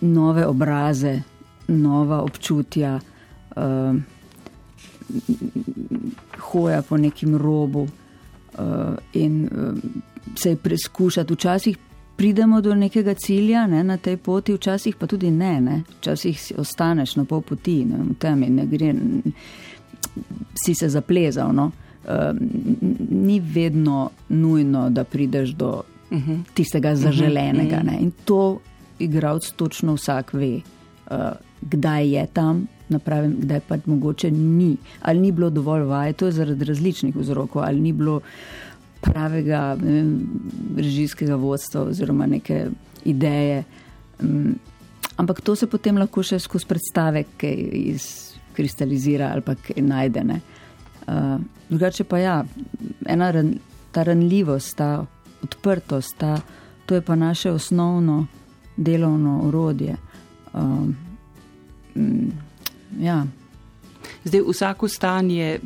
nove 0.00 0.46
obraze, 0.46 1.20
nova 1.68 2.22
občutja, 2.24 2.96
uh, 2.96 4.00
hoja 6.38 6.82
po 6.82 6.96
nekem 6.96 7.36
robu 7.36 7.84
uh, 7.84 8.96
in 9.12 9.44
uh, 9.44 9.76
se 10.36 10.56
preizkušati. 10.56 11.34
Včasih 11.34 11.76
pridemo 12.20 12.60
do 12.60 12.74
nekega 12.74 13.14
cilja 13.14 13.66
ne, 13.66 13.80
na 13.84 13.96
tej 13.96 14.18
poti, 14.20 14.52
včasih 14.52 14.96
pa 14.96 15.06
tudi 15.08 15.30
ne. 15.32 15.54
ne. 15.60 15.76
Včasih 15.98 16.52
ostaneš 16.60 17.14
na 17.16 17.24
pol 17.24 17.40
poti, 17.40 17.78
ne, 17.88 18.02
v 18.10 18.16
tem 18.20 18.42
in 18.44 18.58
ne 18.60 18.66
gre, 18.68 18.90
si 20.52 20.74
se 20.76 20.88
zaplezal. 20.92 21.54
No. 21.56 21.70
Uh, 22.04 22.36
ni 23.08 23.38
vedno 23.40 24.10
nujno, 24.28 24.90
da 24.90 25.04
prideš 25.04 25.54
do 25.56 25.70
uh 26.10 26.18
mhm. 26.18 26.32
-huh. 26.32 26.42
tistega 26.54 26.94
zaželenega. 26.96 27.76
Uh 27.76 27.88
-huh. 27.88 28.02
In 28.02 28.12
to 28.24 28.58
igralec 28.98 29.52
točno 29.56 29.94
vsak 29.94 30.34
ve, 30.34 30.60
uh, 31.10 31.16
kdaj 31.60 32.08
je 32.08 32.26
tam, 32.26 32.66
napravim, 32.88 33.36
kdaj 33.40 33.60
pa 33.60 33.76
mogoče 33.86 34.30
ni. 34.30 34.76
Ali 35.02 35.20
ni 35.20 35.32
bilo 35.32 35.50
dovolj 35.50 35.82
vaj, 35.82 36.12
to 36.12 36.26
je 36.26 36.32
zaradi 36.32 36.64
različnih 36.64 37.16
vzrokov, 37.16 37.62
ali 37.62 37.80
ni 37.80 37.92
bilo 37.92 38.20
pravega 39.00 39.74
vem, 39.80 40.14
režijskega 40.76 41.36
vodstva 41.36 41.88
oziroma 41.90 42.26
neke 42.26 42.66
ideje. 43.04 43.64
Um, 44.22 44.54
ampak 45.16 45.40
to 45.40 45.56
se 45.56 45.66
potem 45.66 45.98
lahko 45.98 46.22
še 46.22 46.38
skozi 46.40 46.68
predstave, 46.68 47.24
ki 47.40 47.52
izkristalizira 47.94 49.30
ali 49.32 49.44
pa 49.44 49.56
kaj 49.56 49.82
najdene. 49.82 50.40
Uh, 51.10 51.40
drugače 51.68 52.04
pa 52.04 52.20
ja, 52.20 52.36
ena 53.08 53.30
ran, 53.34 53.54
ta 53.92 54.04
ranljivost, 54.06 54.76
ta 54.76 55.06
odprtost, 55.42 56.16
ta, 56.18 56.36
to 56.86 56.94
je 56.94 57.02
pa 57.02 57.16
naše 57.16 57.50
osnovno 57.50 58.26
delovno 58.76 59.40
urodje. 59.48 59.96
Um, 60.52 60.96
ja. 63.00 63.24
Zdaj, 64.24 64.40
vsako 64.48 64.88
stanje, 64.88 65.58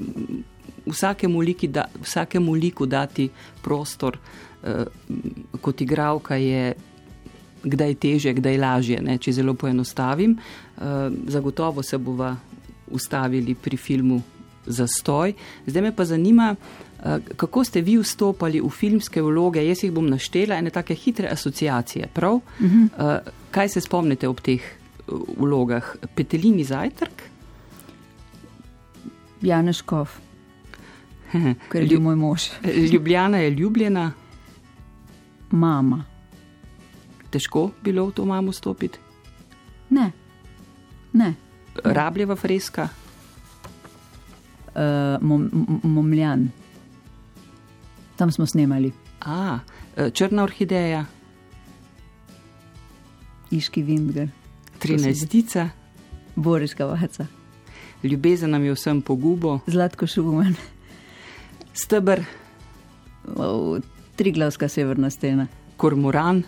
vsakemu, 0.87 1.41
liki 1.41 1.69
da, 1.69 1.85
vsakemu 2.03 2.53
liku 2.53 2.87
dati 2.87 3.29
prostor 3.63 4.19
uh, 4.19 4.71
kot 5.61 5.81
igravka 5.81 6.37
je. 6.37 6.75
Kdaj 7.65 7.95
teže, 7.95 8.33
kdaj 8.37 8.53
je 8.53 8.61
lažje, 8.61 8.97
ne? 9.01 9.15
če 9.19 9.33
zelo 9.33 9.55
poenostavim. 9.57 10.35
Uh, 10.77 10.83
zagotovo 11.33 11.83
se 11.83 11.99
bova 11.99 12.35
ustavili 12.93 13.55
pri 13.55 13.77
filmu 13.77 14.21
Zastoj. 14.67 15.33
Zdaj 15.67 15.83
me 15.83 15.93
pa 15.97 16.05
zanima, 16.05 16.51
uh, 16.57 17.17
kako 17.37 17.65
ste 17.65 17.81
vi 17.81 17.97
vstopali 18.01 18.61
v 18.61 18.69
filmske 18.69 19.23
vloge. 19.23 19.65
Jaz 19.65 19.85
jih 19.85 19.93
bom 19.93 20.07
naštela, 20.09 20.59
ene 20.61 20.71
take 20.71 20.95
hitre 20.95 21.29
asociacije. 21.33 22.09
Uh 22.17 22.23
-huh. 22.23 22.89
uh, 22.99 23.33
kaj 23.51 23.69
se 23.69 23.81
spomnite 23.81 24.29
ob 24.29 24.41
teh 24.41 24.61
vlogah? 25.37 25.97
Petelini 26.15 26.65
zajtrk? 26.65 27.23
Janeškov, 29.43 30.09
ker 31.71 31.83
je 31.83 31.89
bil 31.89 32.01
moj 32.01 32.17
mož. 32.17 32.49
Ljubljana 32.93 33.39
je 33.39 33.51
ljubljena. 33.51 34.13
Mama. 35.51 36.05
Težko 37.31 37.71
bilo 37.83 38.07
v 38.07 38.13
to 38.13 38.25
mamo 38.25 38.53
stopiti? 38.53 38.99
Ne. 39.91 40.11
ne. 41.13 41.35
Rabljeva 41.85 42.37
freska? 42.37 42.89
Uh, 44.75 45.23
mom, 45.23 45.51
momljan. 45.83 46.49
Tam 48.17 48.31
smo 48.33 48.47
snemali. 48.47 48.93
A, 49.21 49.59
e, 49.97 50.11
črna 50.11 50.43
orhideja. 50.43 51.05
Iški 53.51 53.83
Vindgar. 53.83 54.29
Trinajstica. 54.79 55.69
Boriška 56.37 56.87
vaca 56.87 57.27
ljubezen 58.09 58.51
nam 58.51 58.65
je 58.65 58.73
vsem 58.73 59.03
pogubo. 59.03 59.59
Zlatko 59.67 60.07
šumen. 60.07 60.55
Stebr. 61.75 62.21
Triglavska 64.17 64.69
severna 64.69 65.11
stena. 65.11 65.47
Kormoran. 65.77 66.43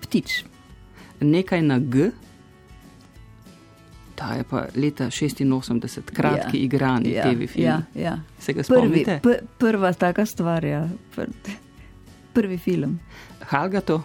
Ptič. 0.00 0.44
Nekaj 1.20 1.62
na 1.62 1.78
G. 1.78 2.10
Ta 4.14 4.34
je 4.34 4.44
pa 4.44 4.66
leta 4.74 5.06
86, 5.10 6.10
kratki 6.12 6.58
ja, 6.58 6.64
igrani 6.64 7.12
ja, 7.12 7.22
TV 7.22 7.46
film. 7.46 7.64
Ja, 7.64 7.82
ja. 7.94 8.18
Se 8.38 8.52
ga 8.52 8.62
spomnite? 8.62 9.20
Prvi, 9.22 9.38
pr 9.38 9.46
prva 9.58 9.92
taka 9.92 10.26
stvar, 10.26 10.64
ja. 10.64 10.88
Pr 11.14 11.30
prvi 12.34 12.58
film. 12.58 12.98
Halgato. 13.40 14.02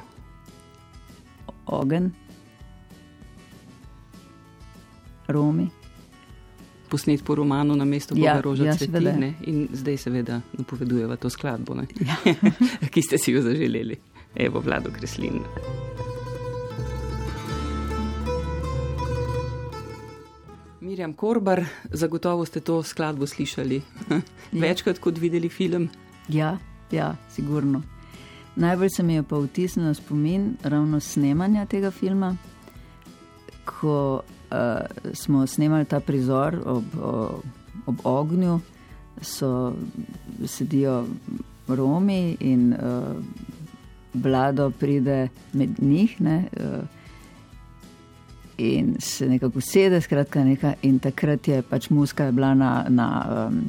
Ogen. 1.65 2.11
Romi. 5.27 5.76
Posnet 6.89 7.23
po 7.23 7.35
romanu 7.35 7.75
na 7.75 7.85
mestu 7.85 8.15
ja, 8.17 8.41
Roža 8.41 8.65
ja, 8.65 8.75
Cvetine 8.77 9.33
in 9.43 9.67
zdaj 9.73 9.97
seveda 9.97 10.41
napovedujeva 10.57 11.15
to 11.15 11.29
skladbo, 11.29 11.75
ja. 11.99 12.15
ki 12.93 13.01
ste 13.01 13.17
si 13.17 13.35
jo 13.35 13.41
zaželeli. 13.41 13.97
Evo, 14.35 14.59
Vlado 14.59 14.91
Kreslin. 14.91 15.41
Mirjam 20.81 21.13
Korbar, 21.13 21.65
zagotovo 21.91 22.45
ste 22.45 22.59
to 22.59 22.83
skladbo 22.83 23.27
slišali 23.27 23.81
ja. 24.11 24.21
večkrat 24.51 24.99
kot 24.99 25.17
videli 25.17 25.49
film. 25.49 25.89
Ja, 26.29 26.57
ja, 26.91 27.15
sigurno. 27.29 27.81
Najbolj 28.55 28.89
se 28.89 29.03
mi 29.03 29.13
je 29.13 29.23
pa 29.23 29.37
vtisnil 29.37 29.93
spomin 29.93 30.55
ravno 30.63 30.99
snemanja 30.99 31.65
tega 31.65 31.91
filma, 31.91 32.35
ko 33.67 34.21
uh, 34.51 34.57
smo 35.13 35.47
snemali 35.47 35.85
ta 35.85 35.99
prizor 35.99 36.57
ob, 36.65 36.83
ob, 37.01 37.43
ob 37.85 38.05
ognju, 38.05 38.59
so 39.21 39.73
sedijo 40.45 41.05
Romi 41.67 42.37
in 42.39 42.73
uh, 42.73 43.15
vlado 44.13 44.71
pride 44.79 45.27
med 45.53 45.69
njih. 45.81 46.21
Ne, 46.21 46.43
uh, 46.59 46.85
In 48.57 48.95
se 48.99 49.27
nekako 49.29 49.61
sedi, 49.61 50.01
skratka, 50.01 50.43
neka, 50.43 50.71
in 50.81 50.95
takrat 50.99 51.47
je 51.47 51.61
pač 51.61 51.91
muska 51.93 52.25
je 52.25 52.31
bila 52.31 52.55
na, 52.57 52.85
na 52.89 53.07
um, 53.29 53.59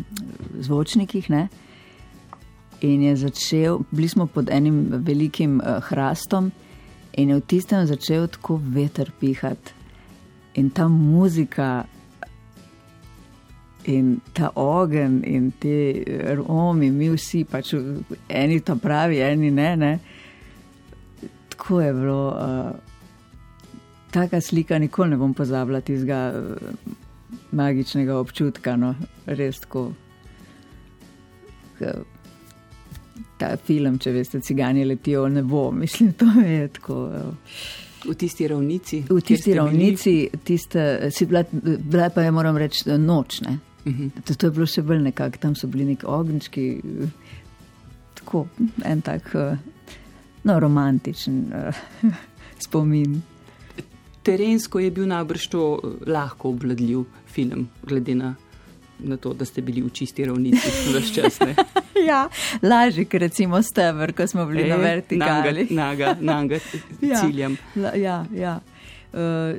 zvočnikih. 0.60 1.28
Ne? 1.30 1.48
In 2.80 3.02
je 3.02 3.16
začel, 3.16 3.82
bili 3.90 4.08
smo 4.08 4.26
pod 4.26 4.48
enim 4.50 4.86
velikim 5.04 5.60
uh, 5.60 5.82
hrastom, 5.90 6.48
in 7.12 7.28
je 7.28 7.36
v 7.36 7.44
tistem 7.44 7.84
začel 7.86 8.30
tako 8.32 8.56
veter 8.64 9.12
pihati 9.20 9.77
in 10.58 10.70
ta 10.70 10.88
muzika, 10.88 11.86
in 13.84 14.20
ta 14.32 14.50
ogen, 14.54 15.22
in 15.24 15.52
ti 15.58 16.04
romi, 16.34 16.90
mi 16.90 17.08
vsi, 17.14 17.44
pač 17.44 17.72
eni 18.28 18.60
to 18.60 18.76
pravi, 18.76 19.20
eni 19.22 19.50
ne. 19.54 19.70
ne. 19.76 19.92
Tako 21.54 21.80
je 21.80 21.92
bilo, 21.94 22.20
uh, 22.34 22.72
taka 24.10 24.40
slika, 24.40 24.78
nikoli 24.78 25.14
ne 25.14 25.20
bom 25.20 25.34
pozabila 25.34 25.80
tistega 25.80 26.20
uh, 26.34 26.92
magičnega 27.52 28.18
občutka, 28.18 28.76
no, 28.76 28.94
res 29.26 29.62
tako. 29.64 29.88
Ta 33.38 33.54
film, 33.62 34.00
če 34.02 34.12
veste, 34.16 34.40
cigani 34.42 34.84
letijo 34.84 35.28
v 35.28 35.36
nebo, 35.38 35.68
mislim, 35.82 36.16
to 36.18 36.32
je 36.42 36.66
tako. 36.80 37.04
Uh, 37.06 37.86
V 38.04 38.14
tisti 38.14 38.48
ravnici. 38.48 39.02
V 39.10 39.20
tisti 39.20 39.54
ravnici, 39.54 40.28
tiste, 40.44 41.10
si 41.10 41.26
bila, 41.26 41.44
bila 41.52 42.10
pa 42.10 42.22
je, 42.22 42.30
moram 42.30 42.56
reči, 42.56 42.84
nočne. 42.98 43.58
Uh 43.84 43.92
-huh. 43.92 44.10
to, 44.24 44.34
to 44.34 44.46
je 44.46 44.50
bilo 44.50 44.66
še 44.66 44.82
bolj 44.82 44.98
nekako, 45.02 45.38
tam 45.38 45.54
so 45.54 45.66
bili 45.66 45.84
neki 45.84 46.06
ognjički, 46.06 46.80
tako 48.14 48.46
en 48.84 49.00
tak 49.00 49.34
no, 50.44 50.60
romantičen 50.60 51.52
spomin. 52.64 53.22
Terensko 54.22 54.78
je 54.78 54.90
bil 54.90 55.06
najbrž 55.06 55.46
to 55.48 55.80
lahko 56.06 56.48
obvladljiv 56.48 57.04
film, 57.26 57.68
glede 57.86 58.14
na, 58.14 58.34
na 58.98 59.16
to, 59.16 59.32
da 59.32 59.44
ste 59.44 59.62
bili 59.62 59.82
v 59.82 59.90
čisti 59.90 60.24
ravnici 60.24 60.68
vse 60.86 61.14
čas. 61.14 61.38
ja, 62.08 62.28
lažje, 62.62 63.04
ker 63.04 63.20
recimo 63.20 63.62
steber, 63.62 64.12
ko 64.12 64.26
smo 64.26 64.46
bili 64.46 64.62
e, 64.62 64.68
na 64.68 64.76
vertikali. 64.76 65.66
Naga, 65.70 66.14
naga, 66.14 66.16
naga 66.20 66.58
ja, 67.12 67.20
ciljem. 67.20 67.56
La, 67.76 67.94
ja, 67.94 68.24
ja. 68.34 68.60
Uh, 69.12 69.56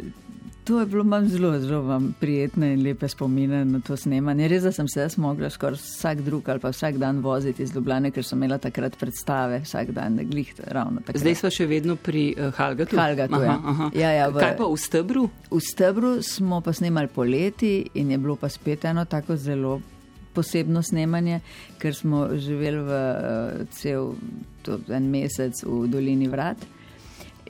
to 0.70 0.80
je 0.80 0.86
bilo 0.86 1.04
imam 1.04 1.28
zelo, 1.28 1.60
zelo 1.60 1.82
vam 1.82 2.16
prijetne 2.20 2.74
in 2.74 2.84
lepe 2.84 3.08
spomine 3.08 3.66
na 3.66 3.80
to 3.80 3.98
snemanje. 3.98 4.48
Res, 4.48 4.64
da 4.64 4.72
sem 4.72 4.88
se 4.88 5.00
jaz 5.02 5.16
mogla 5.18 5.50
skoraj 5.50 5.80
vsak 5.82 6.22
drug 6.22 6.50
ali 6.50 6.60
pa 6.60 6.70
vsak 6.70 6.98
dan 7.02 7.20
voziti 7.26 7.64
iz 7.64 7.74
Ljubljane, 7.76 8.12
ker 8.12 8.24
sem 8.24 8.38
imela 8.38 8.58
takrat 8.62 8.98
predstave, 8.98 9.64
vsak 9.66 9.90
dan, 9.98 10.20
da 10.20 10.24
glih 10.24 10.54
ravno 10.68 11.02
tako. 11.06 11.20
Zdaj 11.20 11.36
smo 11.42 11.50
še 11.50 11.66
vedno 11.66 11.96
pri 11.96 12.36
uh, 12.38 12.54
Halgatu. 12.54 13.00
Halgatu, 13.02 13.34
aha, 13.34 13.46
ja. 13.46 13.58
Aha. 13.74 13.90
Ja, 13.98 14.12
ja, 14.12 14.30
v, 14.30 14.44
Kaj 14.46 14.56
pa 14.62 14.70
v 14.70 14.78
Stebru? 14.78 15.26
V 15.50 15.62
Stebru 15.66 16.16
smo 16.22 16.62
pa 16.62 16.74
snemali 16.74 17.10
poleti 17.10 17.74
in 17.98 18.14
je 18.14 18.22
bilo 18.22 18.38
pa 18.38 18.50
spet 18.50 18.86
eno 18.86 19.10
tako 19.10 19.42
zelo 19.42 19.80
posebno 20.38 20.84
snemanje, 20.86 21.40
ker 21.82 21.98
smo 21.98 22.28
živeli 22.38 22.86
v 22.86 23.00
uh, 23.00 23.70
cel 23.74 24.14
en 24.70 25.10
mesec 25.10 25.66
v 25.66 25.88
Dolini 25.90 26.30
Vrat. 26.30 26.62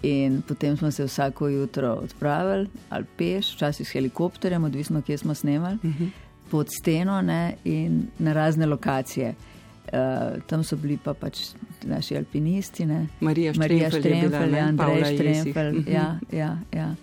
In 0.03 0.41
potem 0.47 0.77
smo 0.77 0.91
se 0.91 1.03
vsako 1.03 1.47
jutro 1.47 1.93
odpravili, 1.93 2.67
ali 2.89 3.05
peš, 3.17 3.55
včasih 3.55 3.87
s 3.87 3.91
helikopterjem, 3.91 4.63
odvisno, 4.63 5.01
kje 5.01 5.17
smo 5.17 5.33
snemali, 5.33 5.75
uh 5.75 5.85
mhm. 5.85 6.03
-huh. 6.03 6.09
pod 6.51 6.67
steno 6.81 7.21
ne, 7.21 7.55
in 7.63 8.07
na 8.19 8.33
razne 8.33 8.65
lokacije. 8.65 9.35
Uh, 9.93 10.41
tam 10.47 10.63
so 10.63 10.75
bili 10.75 10.97
pa 11.03 11.13
pač 11.13 11.39
naši 11.83 12.17
alpinisti, 12.17 12.85
ne. 12.85 13.07
Marija 13.19 13.89
Štremfelj, 13.89 14.59
Andrej 14.59 15.15
Štremfelj. 15.15 15.83
Ja, 15.87 16.19
ja, 16.31 16.57
ja. 16.73 16.95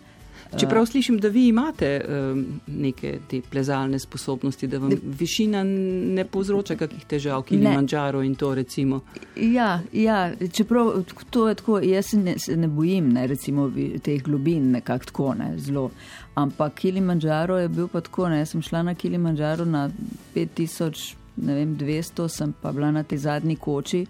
Čeprav 0.60 0.86
slišim, 0.86 1.18
da 1.18 1.28
vi 1.28 1.48
imate 1.48 2.00
um, 2.08 2.60
neke 2.66 3.18
te 3.30 3.40
plezalne 3.50 3.98
sposobnosti, 3.98 4.66
da 4.66 4.78
vam 4.78 4.88
ne, 4.88 4.96
višina 5.02 5.64
ne 5.64 6.24
povzroča 6.24 6.76
kakih 6.76 7.04
težav, 7.04 7.42
ki 7.42 7.56
jih 7.56 7.64
manjaro 7.64 8.22
in 8.22 8.34
to 8.34 8.54
recimo. 8.54 9.00
Ja, 9.36 9.80
ja, 9.92 10.32
čeprav 10.52 10.92
to 11.30 11.48
je 11.48 11.54
tako, 11.54 11.78
jaz 11.78 12.06
se 12.10 12.16
ne, 12.16 12.38
se 12.38 12.56
ne 12.56 12.68
bojim, 12.68 13.12
ne, 13.12 13.26
recimo 13.26 13.70
teh 14.02 14.22
globin 14.22 14.70
nekako 14.70 15.04
tako, 15.04 15.34
ne, 15.34 15.52
zelo. 15.58 15.90
Ampak 16.34 16.74
Kilimanjaro 16.74 17.58
je 17.58 17.68
bil 17.68 17.88
pa 17.88 18.00
tako, 18.00 18.28
ne, 18.28 18.38
jaz 18.38 18.50
sem 18.54 18.62
šla 18.62 18.82
na 18.82 18.94
Kilimanjaro 18.94 19.64
na 19.64 19.90
5200, 20.34 22.28
sem 22.28 22.54
pa 22.62 22.72
bila 22.72 22.90
na 22.90 23.02
tej 23.02 23.18
zadnji 23.18 23.56
koči, 23.56 24.06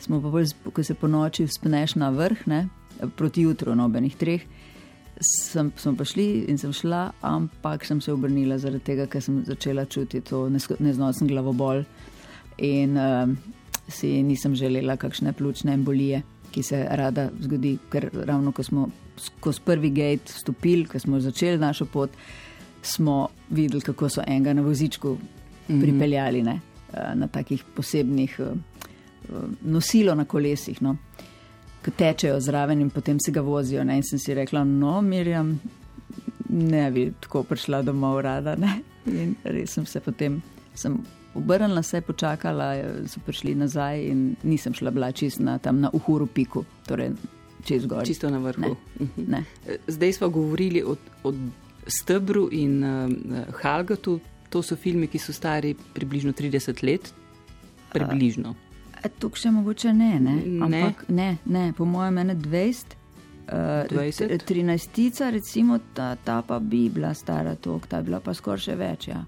smo 0.00 0.22
pa 0.22 0.28
bolj, 0.28 0.54
ko 0.72 0.82
se 0.84 0.94
po 0.94 1.08
noči 1.08 1.46
vzpneš 1.46 1.94
na 1.94 2.10
vrh, 2.10 2.46
ne, 2.46 2.68
proti 3.16 3.42
jutru, 3.42 3.74
nobenih 3.74 4.16
treh 4.16 4.42
sem, 5.20 5.72
smo 5.76 5.94
prišli 5.96 6.44
in 6.48 6.58
sem 6.58 6.72
šla, 6.72 7.10
ampak 7.20 7.84
sem 7.86 8.00
se 8.00 8.12
obrnila 8.12 8.58
zaradi 8.58 8.84
tega, 8.84 9.06
ker 9.06 9.22
sem 9.22 9.42
začela 9.46 9.84
čutiti 9.84 10.24
to 10.30 10.46
neznosen 10.50 11.28
glavobol 11.28 11.84
in 12.58 12.96
uh, 12.96 13.28
si 13.88 14.22
nisem 14.22 14.54
želela 14.54 14.96
kakšne 14.96 15.32
pljučne 15.32 15.74
embolije, 15.74 16.22
ki 16.52 16.62
se 16.62 16.82
rada 16.90 17.30
zgodi, 17.40 17.76
ker 17.90 18.10
ravno 18.12 18.52
ko 18.52 18.62
smo 18.62 18.88
skozi 19.16 19.60
prvi 19.64 19.90
gate 19.90 20.32
vstopili, 20.32 20.86
ko 20.86 20.98
smo 20.98 21.20
začeli 21.20 21.58
našo 21.58 21.86
pot, 21.86 22.10
smo 22.82 23.28
videli, 23.50 23.80
kako 23.80 24.08
so 24.08 24.24
enega 24.26 24.52
na 24.52 24.62
vozičku 24.62 25.16
mhm. 25.68 25.80
pripeljali 25.80 26.42
ne, 26.42 26.60
uh, 26.92 27.14
na 27.14 27.28
takih 27.28 27.64
posebnih 27.76 28.40
uh, 28.40 28.56
nosilo 29.62 30.14
na 30.14 30.24
kolesih. 30.24 30.82
No 30.82 30.96
ki 31.82 31.90
tečejo 31.98 32.40
zraven 32.40 32.80
in 32.80 32.90
potem 32.90 33.18
si 33.20 33.32
ga 33.32 33.42
vozijo. 33.42 33.84
Ne? 33.84 33.96
In 33.96 34.06
sem 34.06 34.18
si 34.18 34.34
rekla, 34.34 34.64
no, 34.64 35.00
Mirjam, 35.02 35.56
ne 36.48 36.90
bi 36.90 37.08
tako 37.20 37.42
prišla 37.48 37.82
domov 37.82 38.20
rada. 38.22 38.56
Ne? 38.56 38.80
In 39.10 39.36
res 39.44 39.74
sem 39.74 39.86
se 39.86 40.00
potem 40.00 40.40
sem 40.74 40.96
obrnila, 41.34 41.82
se 41.82 42.00
počakala, 42.00 42.74
so 43.08 43.20
prišli 43.26 43.54
nazaj 43.58 44.04
in 44.08 44.24
nisem 44.42 44.74
šla 44.74 44.90
bila 44.90 45.12
čist 45.12 45.40
na 45.40 45.58
tam 45.58 45.80
na 45.80 45.90
uhuru 45.92 46.26
piku, 46.26 46.64
torej 46.86 47.14
čez 47.64 47.86
gor. 47.86 48.06
Čisto 48.06 48.30
na 48.30 48.38
vrhu. 48.38 48.60
Ne. 48.60 48.74
Mhm. 49.00 49.30
Ne. 49.30 49.44
Zdaj 49.86 50.12
smo 50.12 50.28
govorili 50.28 50.82
o, 50.82 50.96
o 51.24 51.32
stebru 51.86 52.48
in 52.52 52.84
uh, 52.84 53.10
Halgatu. 53.62 54.20
To 54.52 54.60
so 54.62 54.76
filmi, 54.76 55.06
ki 55.08 55.18
so 55.18 55.32
stari 55.32 55.72
približno 55.94 56.32
30 56.36 56.82
let. 56.84 57.08
Približno. 57.92 58.50
Uh. 58.50 58.71
E, 59.02 59.08
tukaj 59.08 59.42
še 59.44 59.50
mogoče 59.50 59.92
ne, 59.92 60.10
ne? 60.22 60.34
Ampak, 60.62 61.04
ne. 61.08 61.36
ne, 61.44 61.60
ne, 61.60 61.72
po 61.76 61.86
mojem, 61.88 62.22
ene 62.22 62.36
20. 62.38 62.98
Uh, 63.42 63.82
20. 63.90 64.46
13, 64.46 65.30
recimo, 65.34 65.80
ta, 65.94 66.14
ta 66.24 66.38
pa 66.46 66.60
bi 66.62 66.86
bila 66.88 67.10
stara 67.14 67.56
tok, 67.58 67.88
ta 67.90 68.00
bi 68.00 68.12
bila 68.12 68.22
pa 68.22 68.34
skoraj 68.34 68.68
še 68.68 68.76
več, 68.78 69.08
ja. 69.10 69.24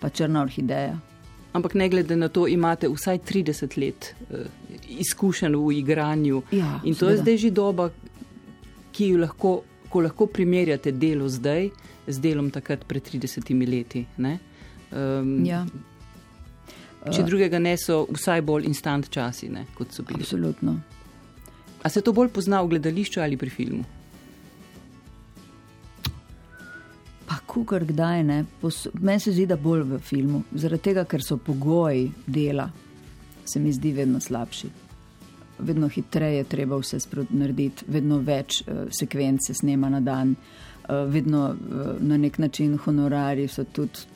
pa 0.00 0.10
črna 0.12 0.44
orhideja. 0.44 0.98
Ampak 1.54 1.76
ne 1.78 1.88
glede 1.88 2.18
na 2.18 2.28
to, 2.28 2.44
imate 2.50 2.90
vsaj 2.90 3.22
30 3.24 3.78
let 3.80 4.10
uh, 4.28 4.44
izkušenj 5.00 5.56
v 5.56 5.78
igranju. 5.78 6.42
Ja, 6.52 6.80
In 6.84 6.94
to 6.94 7.06
seveda. 7.06 7.14
je 7.14 7.22
zdaj 7.22 7.40
že 7.46 7.50
doba, 7.56 7.88
ki 8.94 9.08
jo 9.14 9.22
lahko, 9.24 9.54
lahko 9.94 10.28
primerjate 10.28 10.92
delo 10.92 11.30
zdaj 11.30 11.70
z 12.06 12.20
delom 12.20 12.50
takrat 12.52 12.84
pred 12.84 13.02
30 13.02 13.48
leti. 13.70 14.04
Um, 14.18 15.44
ja. 15.46 15.64
Če 17.04 17.20
uh, 17.20 17.26
drugega 17.26 17.58
ne 17.60 17.74
so, 17.76 18.04
vsaj 18.16 18.40
bolj 18.48 18.68
instant 18.70 19.10
časi, 19.12 19.50
ne, 19.52 19.66
kot 19.76 19.92
so 19.92 20.04
bili. 20.06 20.24
Absolutno. 20.24 20.78
A 21.84 21.88
se 21.88 22.00
to 22.00 22.14
bolj 22.16 22.30
pozna 22.32 22.62
v 22.62 22.72
gledališču 22.72 23.20
ali 23.20 23.36
pri 23.36 23.50
filmu? 23.52 23.84
Pa, 27.28 27.36
kukar 27.46 27.84
kdaj 27.84 28.24
ne. 28.24 28.38
Meni 29.00 29.20
se 29.20 29.34
zdi, 29.36 29.44
da 29.46 29.58
bolj 29.60 29.84
v 29.90 29.98
filmu, 30.00 30.42
zaradi 30.56 30.88
tega, 30.88 31.04
ker 31.04 31.24
so 31.24 31.36
pogoji 31.36 32.08
dela, 32.26 32.70
se 33.44 33.60
mi 33.60 33.72
zdi 33.72 33.92
vedno 33.92 34.20
slabši. 34.20 34.70
Vedno 35.58 35.88
hitreje 35.92 36.40
je 36.40 36.48
treba 36.56 36.80
vse 36.80 36.98
narediti, 37.30 37.84
vedno 37.88 38.22
več 38.24 38.62
uh, 38.64 38.86
sekvence 38.88 39.52
snema 39.54 39.92
na 39.92 40.00
dan, 40.00 40.32
uh, 40.88 41.04
vedno 41.04 41.50
uh, 41.52 41.92
na 42.00 42.16
nek 42.16 42.38
način 42.38 42.78
honorari 42.78 43.44
so 43.48 43.64
tudi 43.64 44.13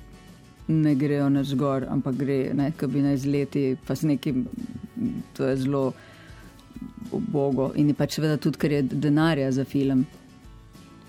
ne 0.69 0.95
grejo 0.95 1.29
na 1.29 1.45
zgor, 1.45 1.87
ampak 1.89 2.17
gre, 2.17 2.39
ne, 2.55 2.73
ki 2.77 2.87
bi 2.87 3.03
na 3.03 3.15
izleti, 3.17 3.77
pa 3.87 3.97
s 3.97 4.03
nekim, 4.03 4.45
to 5.37 5.49
je 5.49 5.57
zelo 5.57 5.93
ubogo. 7.13 7.73
In 7.77 7.89
je 7.89 7.97
pač 7.97 8.19
seveda 8.19 8.37
tudi, 8.37 8.61
ker 8.61 8.73
je 8.73 8.83
denarja 8.83 9.51
za 9.53 9.65
film 9.65 10.05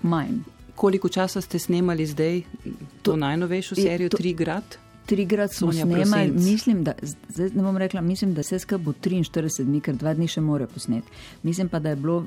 manj. 0.02 0.40
Koliko 0.80 1.08
časa 1.12 1.42
ste 1.44 1.58
snemali 1.58 2.06
zdaj 2.06 2.40
to, 2.40 3.12
to 3.12 3.16
najnovejšo 3.20 3.76
serijo, 3.76 4.08
to, 4.08 4.16
Tri 4.16 4.32
grad? 4.34 4.78
Tri 5.06 5.24
grad 5.28 5.52
smo 5.52 5.72
snemali, 5.72 6.30
mislim, 6.30 6.84
da, 6.84 6.94
zdaj 7.28 7.50
ne 7.54 7.62
bom 7.62 7.76
rekla, 7.76 8.00
mislim, 8.00 8.34
da 8.34 8.42
se 8.42 8.58
skaj 8.58 8.78
bo 8.78 8.92
43 8.92 9.64
dni, 9.64 9.80
ker 9.84 9.96
dva 9.96 10.14
dni 10.14 10.28
še 10.28 10.40
more 10.40 10.66
posneti. 10.70 11.12
Mislim 11.42 11.68
pa, 11.68 11.78
da 11.78 11.92
je 11.92 12.00
bilo 12.00 12.24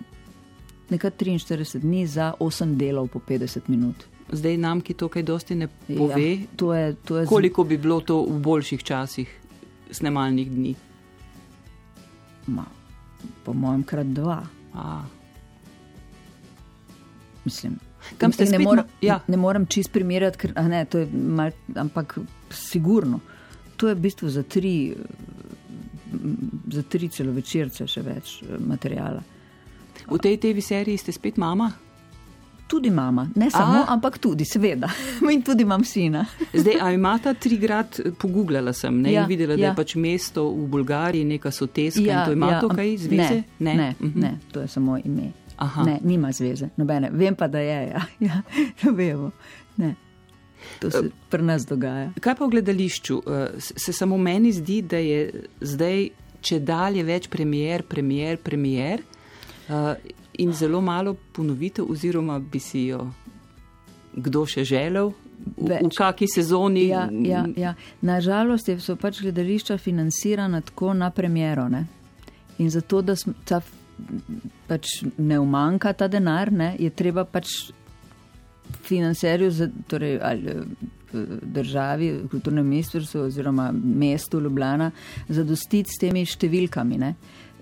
nekaj 0.89 1.11
43 1.17 1.79
dni 1.81 2.05
za 2.07 2.33
8 2.39 2.75
delov 2.77 3.07
po 3.09 3.19
50 3.19 3.71
minut 3.73 4.12
zdaj 4.31 4.57
nam, 4.57 4.81
ki 4.81 4.93
to 4.93 5.09
kaj 5.09 5.23
dosti 5.23 5.55
ne 5.55 5.67
pove, 5.67 6.31
ja, 6.31 6.47
to 6.55 6.73
je, 6.73 6.95
to 6.95 7.17
je 7.17 7.25
koliko 7.25 7.63
bi 7.63 7.77
bilo 7.77 8.01
to 8.01 8.21
v 8.29 8.39
boljših 8.39 8.83
časih 8.83 9.39
snemalnih 9.91 10.51
dni? 10.51 10.75
Ma, 12.47 12.65
po 13.43 13.53
mojem, 13.53 13.83
krat 13.83 14.07
dva. 14.07 14.41
A. 14.73 15.03
Mislim, 17.45 17.77
kam 18.17 18.33
ste 18.33 18.45
ne, 18.45 18.59
mora, 18.59 18.85
ja. 19.01 19.19
ne 19.27 19.37
morem 19.37 19.65
čist 19.65 19.91
primerjati, 19.93 20.37
ker, 20.37 20.55
ne, 20.67 20.85
je 20.93 21.07
mal, 21.13 21.51
ampak 21.75 22.17
sigurno. 22.49 23.19
To 23.77 23.87
je 23.87 23.95
v 23.95 23.99
bistvu 23.99 24.29
za 24.29 24.43
tri, 24.43 24.93
za 26.71 26.83
tri 26.89 27.09
celovečerce 27.09 27.87
še 27.87 28.03
več 28.05 28.35
eh, 28.43 28.57
materijala. 28.59 29.23
V 30.09 30.19
tej 30.19 30.37
TV 30.41 30.61
seriji 30.63 30.99
ste 30.99 31.13
spet 31.15 31.37
mama? 31.37 31.69
Tudi 32.67 32.89
mama, 32.89 33.29
ne 33.35 33.49
samo, 33.51 33.83
A? 33.83 33.93
ampak 33.93 34.17
tudi, 34.17 34.45
seveda. 34.45 34.89
In 35.33 35.41
tudi 35.41 35.63
imam 35.63 35.83
sina. 35.83 36.25
Zdaj, 36.53 36.79
a 36.81 36.91
imata 36.91 37.33
trikrat, 37.33 37.99
pogooglala 38.19 38.73
sem, 38.73 39.01
ne 39.01 39.13
ja, 39.13 39.25
videla, 39.25 39.53
ja. 39.53 39.57
da 39.57 39.63
je 39.63 39.69
ja. 39.69 39.75
pač 39.75 39.95
mesto 39.95 40.47
v 40.49 40.67
Bulgariji, 40.67 41.25
neka 41.25 41.51
soteska 41.51 42.01
ja, 42.01 42.19
in 42.19 42.25
to 42.25 42.37
ima 42.37 42.51
ja, 42.51 42.61
to 42.61 42.69
kaj 42.69 42.97
zveze? 42.97 43.43
Ne, 43.59 43.73
ne, 43.73 43.75
ne, 43.75 43.95
uh 43.99 44.07
-huh. 44.07 44.21
ne, 44.21 44.39
to 44.51 44.61
je 44.61 44.67
samo 44.67 44.97
ime. 44.97 45.31
Aha. 45.57 45.83
Ne, 45.83 45.99
nima 46.03 46.31
zveze, 46.31 46.69
nobene. 46.77 47.09
Vem 47.11 47.35
pa, 47.35 47.47
da 47.47 47.59
je, 47.59 47.89
ja, 47.89 48.01
ja 48.27 48.41
vemo. 48.91 49.31
Ne. 49.77 49.95
To 50.79 50.91
se 50.91 51.09
pri 51.29 51.43
nas 51.43 51.65
dogaja. 51.65 52.11
Kaj 52.19 52.35
pa 52.35 52.45
v 52.45 52.49
gledališču? 52.49 53.21
Eh, 53.27 53.47
se 53.59 53.93
samo 53.93 54.17
meni 54.17 54.51
zdi, 54.51 54.81
da 54.81 54.97
je 54.97 55.43
zdaj, 55.61 56.09
če 56.41 56.59
dalje 56.59 57.03
več 57.03 57.27
premjer, 57.27 57.83
premjer, 57.83 58.37
premjer. 58.37 59.03
Uh, 59.69 59.93
in 60.39 60.53
zelo 60.53 60.81
malo 60.81 61.15
ponovitev, 61.33 61.85
oziroma 61.89 62.39
bi 62.39 62.59
si 62.59 62.87
jo 62.87 63.07
kdo 64.13 64.45
še 64.45 64.63
želel. 64.65 65.11
V, 65.57 65.75
v 65.83 65.91
kakšni 65.91 66.27
sezoni? 66.31 66.87
Ja, 66.87 67.07
ja, 67.11 67.43
ja. 67.57 67.73
Nažalost 68.01 68.69
so 68.79 68.95
pač 68.95 69.19
gledališča 69.25 69.77
financirana 69.81 70.61
tako 70.61 70.93
na 70.93 71.09
premjero. 71.11 71.67
Ne? 71.69 71.85
In 72.63 72.69
zato, 72.71 73.01
da 73.01 73.15
ta, 73.45 73.59
pač 74.69 75.01
ne 75.17 75.39
umanka 75.41 75.93
ta 75.93 76.07
denar, 76.07 76.51
ne, 76.53 76.73
je 76.79 76.89
treba 76.93 77.25
pač 77.25 77.73
financerju, 78.83 79.49
torej 79.89 80.19
ali, 80.23 80.55
državi, 81.41 82.23
kulturnem 82.31 82.67
ministrstvu 82.67 83.21
oziroma 83.21 83.71
mestu 83.73 84.39
Ljubljana 84.41 84.91
zadostiti 85.29 85.91
s 85.91 85.99
temi 86.01 86.25
številkami. 86.25 86.97
Ne. 86.97 87.13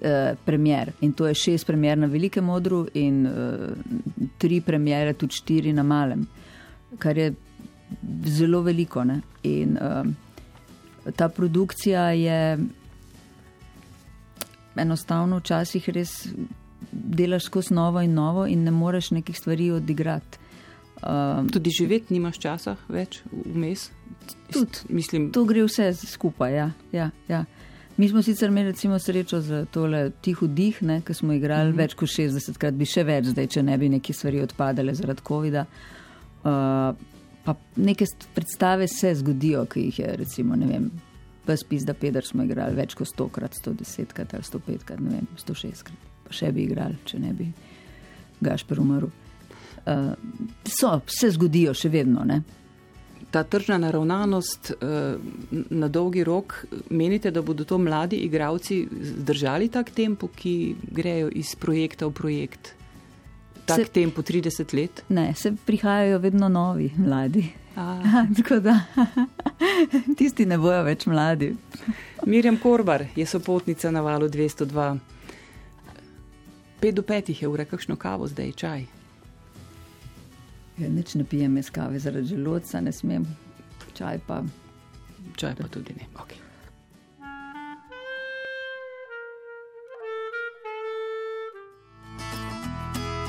Eh, 0.03 0.35
premjer. 0.45 0.91
In 1.01 1.13
to 1.13 1.27
je 1.27 1.33
šest 1.33 1.67
premjer 1.67 1.97
na 1.97 2.07
velikem 2.07 2.45
modru 2.45 2.87
in 2.93 3.25
uh, 3.27 3.33
tri 4.37 4.61
premjere, 4.61 5.13
tudi 5.13 5.35
štiri 5.35 5.73
na 5.73 5.83
malem. 5.83 6.27
kar 6.97 7.17
je 7.17 7.33
zelo 8.25 8.61
veliko. 8.61 9.03
Ne? 9.03 9.21
In 9.43 9.77
um, 9.77 10.15
ta 11.15 11.29
produkcija 11.29 12.09
je 12.11 12.57
enostavno 14.75 15.37
včasih 15.37 15.89
res 15.89 16.27
delaš 16.91 17.45
skozi 17.45 17.73
novo 17.73 18.01
in 18.01 18.13
novo, 18.13 18.47
in 18.47 18.63
ne 18.63 18.71
moreš 18.71 19.11
nekih 19.11 19.37
stvari 19.37 19.71
odigrati. 19.71 20.37
Um, 21.03 21.49
Tudi 21.49 21.69
živeti 21.69 22.13
nimaš 22.13 22.39
časa 22.39 22.75
več 22.89 23.21
vmes. 23.45 23.91
Tudi, 24.53 24.81
mislim, 24.89 25.31
to 25.31 25.45
gre 25.45 25.63
vse 25.63 25.93
skupaj. 25.93 26.55
Ja, 26.55 26.71
ja, 26.91 27.09
ja. 27.27 27.45
Mi 28.01 28.09
smo 28.09 28.21
sicer 28.21 28.49
imeli 28.49 28.73
srečo 28.99 29.41
za 29.41 29.65
tole 29.65 30.09
tiho 30.21 30.47
dih, 30.47 30.79
ki 31.05 31.13
smo 31.13 31.33
igrali 31.33 31.69
mhm. 31.69 31.77
-huh. 31.77 31.81
več 31.83 31.93
kot 31.93 32.09
60 32.09 32.57
krat, 32.57 32.73
bi 32.73 32.85
še 32.85 33.03
več, 33.03 33.25
zdaj, 33.25 33.47
če 33.47 33.63
ne 33.63 33.77
bi 33.77 33.89
neki 33.89 34.13
stvari 34.13 34.41
odpadale 34.41 34.95
zaradi 34.95 35.21
COVID-a. 35.27 35.65
Uh, 36.43 36.95
pa 37.43 37.55
neke 37.75 38.05
predstave 38.33 38.87
se 38.87 39.13
zgodijo, 39.15 39.65
ki 39.65 39.79
jih 39.79 39.99
je, 39.99 40.15
recimo, 40.17 40.55
ne 40.55 40.65
vem, 40.65 40.91
Pes 41.45 41.85
da 41.85 41.93
Peder 41.93 42.25
smo 42.25 42.43
igrali 42.43 42.75
več 42.75 42.95
kot 42.95 43.07
100 43.07 43.29
krat, 43.29 43.55
110 43.65 44.13
krat 44.13 44.33
ali 44.33 44.43
105 44.43 44.83
krat, 44.83 44.99
ne 44.99 45.09
vem, 45.09 45.27
106 45.37 45.83
krat. 45.83 46.09
Pa 46.23 46.33
še 46.33 46.51
bi 46.51 46.63
igrali, 46.63 46.97
če 47.05 47.19
ne 47.19 47.33
bi 47.33 47.53
Gašper 48.41 48.79
umrl. 48.79 49.11
Uh, 49.85 50.13
so, 50.65 51.01
se 51.05 51.29
zgodijo 51.29 51.73
še 51.73 51.89
vedno. 51.89 52.25
Ne? 52.25 52.41
Ta 53.31 53.43
tržna 53.43 53.77
naravnanost 53.77 54.71
uh, 54.71 55.21
na 55.69 55.87
dolgi 55.87 56.23
rok, 56.23 56.65
menite, 56.89 57.31
da 57.31 57.41
bodo 57.41 57.63
to 57.63 57.77
mladi 57.77 58.15
igravci 58.15 58.87
zdržali 59.01 59.69
tak 59.69 59.89
tempo, 59.89 60.27
ki 60.27 60.75
grejo 60.91 61.29
iz 61.31 61.55
projekta 61.55 62.07
v 62.07 62.11
projekt? 62.11 62.73
Tak 63.65 63.79
se, 63.79 63.85
tempo 63.85 64.21
30 64.21 64.75
let? 64.75 65.03
Ne, 65.09 65.33
se 65.33 65.53
prihajajo 65.65 66.19
vedno 66.19 66.49
novi 66.49 66.91
mladi. 66.97 67.47
Tako 68.37 68.59
da 68.59 68.79
tisti 70.17 70.45
ne 70.45 70.57
bojo 70.57 70.83
več 70.83 71.05
mladi. 71.05 71.55
Mirjam 72.25 72.57
Korbar 72.57 73.05
je 73.15 73.25
sopotnica 73.25 73.91
na 73.91 74.01
valu 74.01 74.27
202. 74.27 74.97
5 76.81 76.91
do 76.91 77.01
5 77.01 77.41
je 77.41 77.47
ura, 77.47 77.65
kakšno 77.65 77.95
kavo 77.95 78.27
zdaj, 78.27 78.51
čaj. 78.51 78.85
Ja, 80.81 80.89
nič 80.89 81.13
ne 81.15 81.23
pijem 81.23 81.57
iz 81.57 81.69
kave 81.69 81.99
zaradi 81.99 82.33
želodca, 82.33 82.79
ne 82.81 82.91
smem. 82.91 83.25
Čaj 83.93 84.19
pa. 84.27 84.39
Čaj 85.37 85.55
pa 85.59 85.67
tudi 85.67 85.93
ne. 85.93 86.07
Okay. 86.17 86.39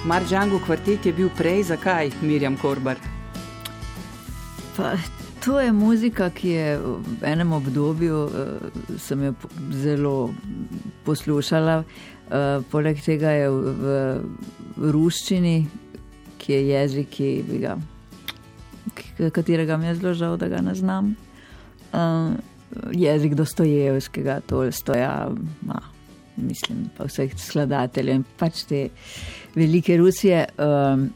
Maržangu 0.05 0.61
kvartet 0.65 1.07
je 1.07 1.13
bil 1.13 1.29
prej, 1.37 1.63
zakaj 1.63 2.11
Mirjam 2.23 2.57
Korbar? 2.57 2.97
Pa, 4.77 4.97
to 5.45 5.61
je 5.61 5.73
muzika, 5.73 6.31
ki 6.31 6.49
je 6.49 6.79
v 6.81 7.21
enem 7.23 7.53
obdobju 7.53 8.25
uh, 8.25 8.33
jo 9.21 9.35
zelo 9.71 10.35
poslušala. 11.05 11.85
Uh, 11.85 12.65
poleg 12.73 13.05
tega 13.05 13.31
je 13.37 13.51
v, 13.51 13.87
v 14.79 14.91
ruščini, 14.97 15.57
ki 16.43 16.53
je 16.53 16.63
jezik, 16.69 17.09
ki 17.15 17.61
ga, 17.63 17.77
katerega 19.31 19.77
mi 19.79 19.87
je 19.87 19.95
zelo 20.01 20.15
žal, 20.19 20.37
da 20.37 20.49
ga 20.51 20.61
ne 20.65 20.75
znam. 20.75 21.15
Uh, 21.93 22.35
jezik 22.93 23.35
Dostojevskega, 23.39 24.41
Tolstoja, 24.47 25.31
ma, 25.63 25.81
mislim 26.37 26.87
pa 26.97 27.07
vseh 27.07 27.35
skladateljev 27.39 28.21
in 28.21 28.25
pač 28.39 28.65
te 28.69 28.87
velike 29.55 29.97
Rusije. 30.01 30.47
Uh, 30.59 31.07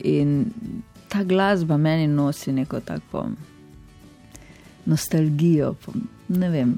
in 0.00 0.52
ta 1.08 1.22
glasba 1.24 1.76
meni 1.76 2.06
nosi 2.06 2.52
neko 2.52 2.80
tako 2.80 3.26
nostalgijo. 4.84 5.74
Ne 6.28 6.48
vem. 6.50 6.74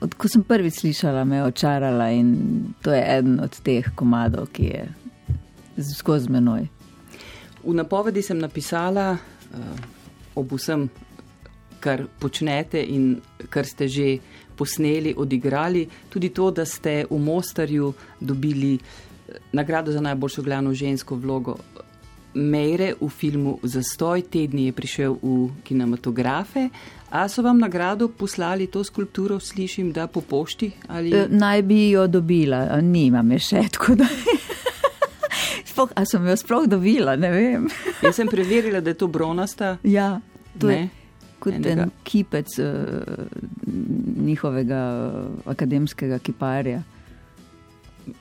Od, 0.00 0.14
ko 0.14 0.28
sem 0.28 0.42
prvi 0.42 0.70
slišala, 0.70 1.24
me 1.24 1.36
je 1.36 1.44
očarala 1.44 2.10
in 2.10 2.36
to 2.82 2.92
je 2.92 3.04
eden 3.18 3.40
od 3.40 3.60
teh 3.64 3.88
komadov, 3.94 4.48
ki 4.52 4.64
je 4.64 4.84
skozi 5.82 6.30
menoj. 6.30 6.68
V 7.64 7.74
napovedi 7.76 8.22
sem 8.22 8.38
napisala 8.38 9.12
uh, 9.16 9.58
ob 10.34 10.52
vsem, 10.56 10.88
kar 11.80 12.04
počnete 12.20 12.80
in 12.80 13.20
kar 13.48 13.64
ste 13.66 13.88
že 13.88 14.08
posneli, 14.56 15.14
odigrali, 15.16 15.86
tudi 16.08 16.28
to, 16.28 16.50
da 16.50 16.64
ste 16.68 17.06
v 17.10 17.16
Mostarju 17.16 17.92
dobili 18.20 18.74
eh, 18.76 19.38
nagrado 19.52 19.92
za 19.92 20.00
najboljšo 20.00 20.42
glavno 20.42 20.74
žensko 20.74 21.16
vlogo. 21.16 21.56
Mejre 22.34 22.92
v 23.00 23.08
filmu 23.08 23.58
Zastoj 23.62 24.22
tedni 24.30 24.68
je 24.68 24.72
prišel 24.72 25.16
v 25.22 25.48
kinematografe. 25.64 26.68
A 27.10 27.26
so 27.28 27.42
vam 27.42 27.58
nagrado 27.58 28.08
poslali 28.08 28.68
to 28.70 28.84
skulpturo, 28.84 29.40
slišim, 29.40 29.90
da 29.92 30.06
po 30.06 30.20
pošti? 30.20 30.70
Ali... 30.88 31.10
E, 31.10 31.26
naj 31.28 31.62
bi 31.62 31.90
jo 31.90 32.06
dobila, 32.06 32.78
nimam 32.82 33.32
je 33.32 33.38
še 33.38 33.64
tako. 33.74 33.96
Da... 33.98 34.06
Spoh, 35.70 35.92
a 35.94 36.04
sem 36.08 36.24
jo 36.26 36.36
sploh 36.36 36.66
dobila, 36.70 37.16
ne 37.16 37.30
vem. 37.34 37.68
Jaz 38.04 38.18
sem 38.18 38.30
preverila, 38.30 38.82
da 38.82 38.92
je 38.92 38.98
to 38.98 39.08
bronasta. 39.08 39.76
Ja, 39.86 40.16
to 40.58 40.68
ne? 40.70 40.78
je 40.78 40.88
kot 41.40 41.52
Enega. 41.54 41.82
en 41.82 41.90
kipec 42.04 42.58
uh, 42.58 42.66
njihovega 44.16 44.80
akademskega 45.46 46.18
kiparja. 46.18 46.82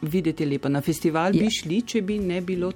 Videti 0.01 0.43
je 0.43 0.49
lepo. 0.49 0.69
Na 0.69 0.81
festival 0.81 1.35
ja. 1.35 1.43
bi 1.43 1.51
šli, 1.51 1.81
če 1.81 2.01
bi 2.05 2.19
ne 2.19 2.41
bilo 2.45 2.71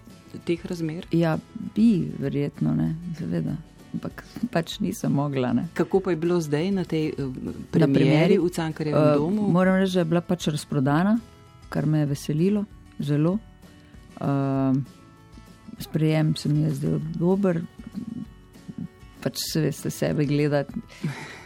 teh 0.46 0.66
razmer? 0.66 1.08
Ja, 1.12 1.38
bi, 1.76 2.10
verjetno 2.20 2.74
ne, 2.76 2.94
seveda. 3.20 3.56
Ampak 3.94 4.24
pač 4.52 4.80
nisem 4.82 5.14
mogla. 5.14 5.52
Ne. 5.54 5.68
Kako 5.78 6.02
pa 6.02 6.14
je 6.16 6.18
bilo 6.18 6.40
zdaj 6.42 6.72
na 6.74 6.84
tej 6.84 7.12
uh, 7.14 7.30
premjeri 7.72 8.40
v 8.42 8.50
Cankarjevem 8.50 9.04
uh, 9.04 9.16
domu? 9.22 9.50
Moram 9.54 9.78
reči, 9.80 10.00
da 10.00 10.06
je 10.06 10.12
bila 10.16 10.24
pač 10.26 10.50
razprodana, 10.50 11.20
kar 11.70 11.86
me 11.86 12.04
je 12.04 12.12
veselilo, 12.16 12.66
zelo. 13.00 13.38
Uh, 14.24 14.78
sprejem 15.80 16.36
se 16.36 16.50
mi 16.50 16.62
je 16.64 16.74
zdaj 16.78 17.00
dober, 17.20 17.62
pač 19.24 19.40
se 19.52 19.62
veste 19.64 19.92
sebe 19.92 20.26
gledati, 20.28 20.80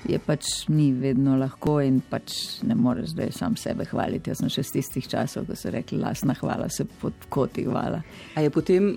je 0.07 0.19
pač 0.21 0.67
ni 0.69 0.91
vedno 0.97 1.35
lahko 1.37 1.77
in 1.83 1.99
pač 2.09 2.61
ne 2.65 2.75
moreš 2.77 3.13
zdaj 3.15 3.31
sam 3.35 3.57
sebe 3.59 3.85
hvaliti. 3.89 4.31
Jaz 4.31 4.41
sem 4.41 4.51
še 4.53 4.65
z 4.65 4.77
tistih 4.77 5.09
časov, 5.09 5.47
ko 5.49 5.57
so 5.57 5.71
rekli, 5.73 5.99
lasna 6.01 6.35
hvala, 6.37 6.69
se 6.73 6.87
pod 7.01 7.27
koti 7.33 7.67
hvala. 7.67 8.03
A 8.35 8.45
je 8.45 8.53
potem 8.53 8.93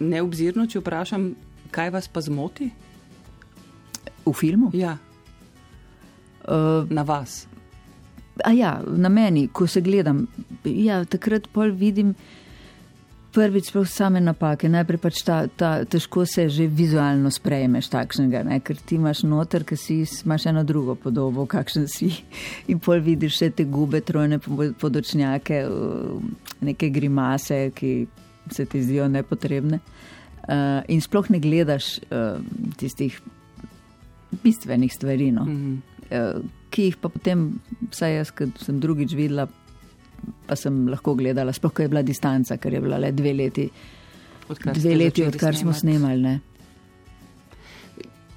neobzirno, 0.00 0.66
če 0.68 0.82
vprašam, 0.82 1.30
kaj 1.74 1.92
vas 1.94 2.08
pa 2.08 2.24
zmoti? 2.24 2.70
V 4.24 4.34
filmu? 4.36 4.72
Ja. 4.76 4.98
Uh, 6.48 6.84
na 6.92 7.04
vas. 7.04 7.46
A 8.44 8.52
ja, 8.54 8.78
na 8.86 9.08
meni, 9.12 9.48
ko 9.52 9.66
se 9.66 9.80
gledam, 9.84 10.26
ja, 10.64 11.00
takrat 11.08 11.48
pol 11.52 11.72
vidim 11.76 12.14
prvič 13.34 13.70
prav 13.72 13.86
same 13.86 14.20
napake. 14.20 14.68
Najprej 14.68 15.00
pač 15.02 15.22
ta, 15.26 15.46
ta 15.46 15.84
težko 15.84 16.26
se 16.26 16.48
že 16.48 16.66
vizualno 16.66 17.30
sprejmeš 17.30 17.90
takšnega, 17.92 18.42
ne? 18.48 18.60
ker 18.60 18.76
ti 18.76 18.96
imaš 18.96 19.22
noter, 19.28 19.64
ker 19.68 19.78
si 19.78 20.02
imaš 20.24 20.48
eno 20.50 20.64
drugo 20.64 20.94
podobo, 20.94 21.46
kakšen 21.46 21.88
si. 21.88 22.10
In 22.72 22.80
pol 22.80 23.02
vidiš 23.04 23.36
vse 23.36 23.50
te 23.50 23.64
gube, 23.64 24.00
trojne 24.00 24.40
podočnjake, 24.80 25.64
neke 26.60 26.90
grimase, 26.90 27.68
ki 27.74 27.92
se 28.50 28.64
ti 28.64 28.82
zdijo 28.82 29.08
nepotrebne. 29.08 29.80
Uh, 30.48 30.80
in 30.88 31.02
sploh 31.04 31.26
ne 31.28 31.36
gledaš 31.44 31.98
uh, 32.08 32.38
tistih 32.80 33.18
bistvenih 34.40 34.92
stvari, 34.94 35.28
no? 35.32 35.44
mm 35.44 35.56
-hmm. 35.56 36.38
uh, 36.38 36.44
ki 36.70 36.82
jih 36.82 36.96
pa 36.96 37.08
potem, 37.08 37.60
vsaj 37.90 38.16
jaz, 38.16 38.30
ki 38.30 38.48
sem 38.56 38.80
drugič 38.80 39.12
videla, 39.12 39.44
pa 40.46 40.56
sem 40.56 40.86
lahko 40.88 41.14
gledala, 41.18 41.52
sploh 41.52 41.72
ko 41.72 41.82
je 41.82 41.92
bila 41.92 42.02
distanca, 42.02 42.56
ker 42.56 42.74
je 42.74 42.80
bila 42.80 42.98
le 42.98 43.12
dve 43.12 43.32
leti, 43.34 43.68
odkar, 44.48 44.74
dve 44.74 44.96
leti, 44.96 45.26
odkar 45.26 45.56
smo 45.56 45.72
snemali. 45.72 46.22
Ne. 46.22 46.40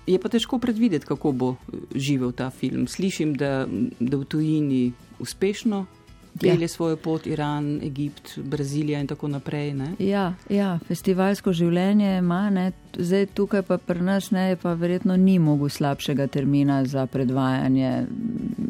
Je 0.08 0.18
pa 0.20 0.30
težko 0.30 0.60
predvideti, 0.60 1.06
kako 1.06 1.32
bo 1.32 1.56
živel 1.96 2.34
ta 2.36 2.50
film. 2.50 2.88
Slišim, 2.88 3.36
da, 3.38 3.66
da 4.00 4.18
v 4.18 4.26
tujini 4.26 4.84
uspešno 5.22 5.86
deli 6.34 6.64
ja. 6.64 6.68
svojo 6.68 6.96
pot, 6.98 7.28
Iran, 7.28 7.82
Egipt, 7.84 8.38
Brazilija 8.38 9.00
in 9.00 9.08
tako 9.08 9.28
naprej. 9.28 9.74
Ja, 10.00 10.34
ja, 10.50 10.80
festivalsko 10.88 11.54
življenje 11.54 12.18
ima, 12.18 12.50
ne. 12.50 12.72
zdaj 12.98 13.26
tukaj 13.36 13.62
pa 13.68 13.78
pri 13.78 14.02
nas 14.04 14.32
ne, 14.32 14.56
pa 14.62 14.74
verjetno 14.74 15.16
ni 15.18 15.40
mogo 15.40 15.70
slabšega 15.70 16.28
termina 16.28 16.84
za 16.86 17.06
predvajanje 17.08 18.06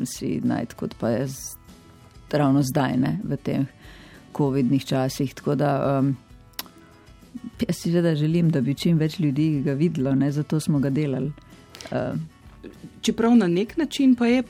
si 0.06 0.39
najti 0.43 0.76
kot 0.78 0.95
pa 1.00 1.10
jaz 1.10 1.56
ravno 2.34 2.63
zdaj, 2.63 2.98
ne, 2.98 3.20
v 3.24 3.38
teh 3.38 3.65
COVID-nih 4.38 4.86
časih. 4.86 5.34
Tako 5.34 5.56
da 5.56 6.00
um, 6.00 6.15
jaz 7.60 7.76
si 7.76 7.91
seveda 7.91 8.15
želim, 8.15 8.50
da 8.50 8.62
bi 8.62 8.76
čim 8.76 8.98
več 8.98 9.20
ljudi 9.20 9.62
ga 9.65 9.74
videlo, 9.74 10.15
ne, 10.15 10.32
zato 10.32 10.60
smo 10.60 10.80
ga 10.80 10.89
delali. 10.89 11.32
Uh, 11.91 12.15
Čeprav 13.02 13.36
na 13.36 13.48
nek 13.48 13.78
način 13.78 14.15
pa 14.15 14.28
je 14.28 14.44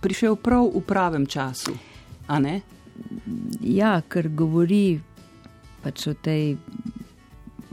prišel 0.00 0.36
prav 0.36 0.70
v 0.74 0.80
pravem 0.86 1.26
času, 1.26 1.74
a 2.26 2.38
ne? 2.40 2.60
Ja, 3.60 4.00
ker 4.08 4.28
govori 4.28 5.00
pač 5.82 6.06
o 6.08 6.14
tej 6.14 6.56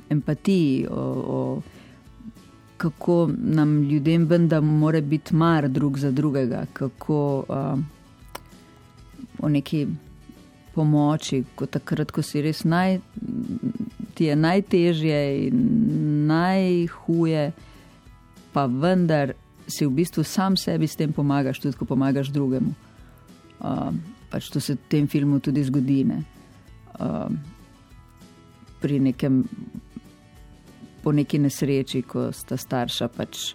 empatiji, 0.09 0.87
o, 0.91 1.05
o 1.37 1.61
kako 2.77 3.29
nam 3.37 3.83
ljudem 3.83 4.25
vendar 4.25 4.61
mora 4.61 5.01
biti 5.01 5.35
mar 5.35 5.69
drug 5.69 5.97
za 5.99 6.11
drugega, 6.11 6.65
kako 6.73 7.45
uh, 7.47 7.79
o 9.45 9.49
neki 9.49 9.85
pomoči, 10.75 11.43
ko 11.55 11.69
takrat, 11.69 12.11
ko 12.11 12.25
si 12.25 12.41
res 12.43 12.65
naj, 12.67 12.97
ti 14.17 14.27
je 14.27 14.35
najtežje 14.35 15.21
in 15.47 15.59
najhuje, 16.27 17.51
pa 18.51 18.65
vendar 18.65 19.35
si 19.67 19.85
v 19.85 20.01
bistvu 20.01 20.25
sam 20.25 20.57
sebi 20.57 20.87
s 20.89 20.97
tem 20.97 21.13
pomagaš, 21.13 21.61
tudi 21.61 21.77
ko 21.77 21.85
pomagaš 21.85 22.31
drugemu. 22.33 22.73
Uh, 23.61 23.93
pač 24.29 24.49
to 24.51 24.59
se 24.59 24.75
v 24.75 24.89
tem 24.91 25.07
filmu 25.07 25.39
tudi 25.39 25.63
zgodi. 25.63 26.03
Ne? 26.03 26.19
Uh, 26.99 27.29
pri 28.81 28.99
nekem, 28.99 29.43
po 31.01 31.13
neki 31.15 31.39
nesreči, 31.39 32.03
ko 32.03 32.29
sta 32.35 32.57
starša, 32.57 33.09
pač 33.13 33.53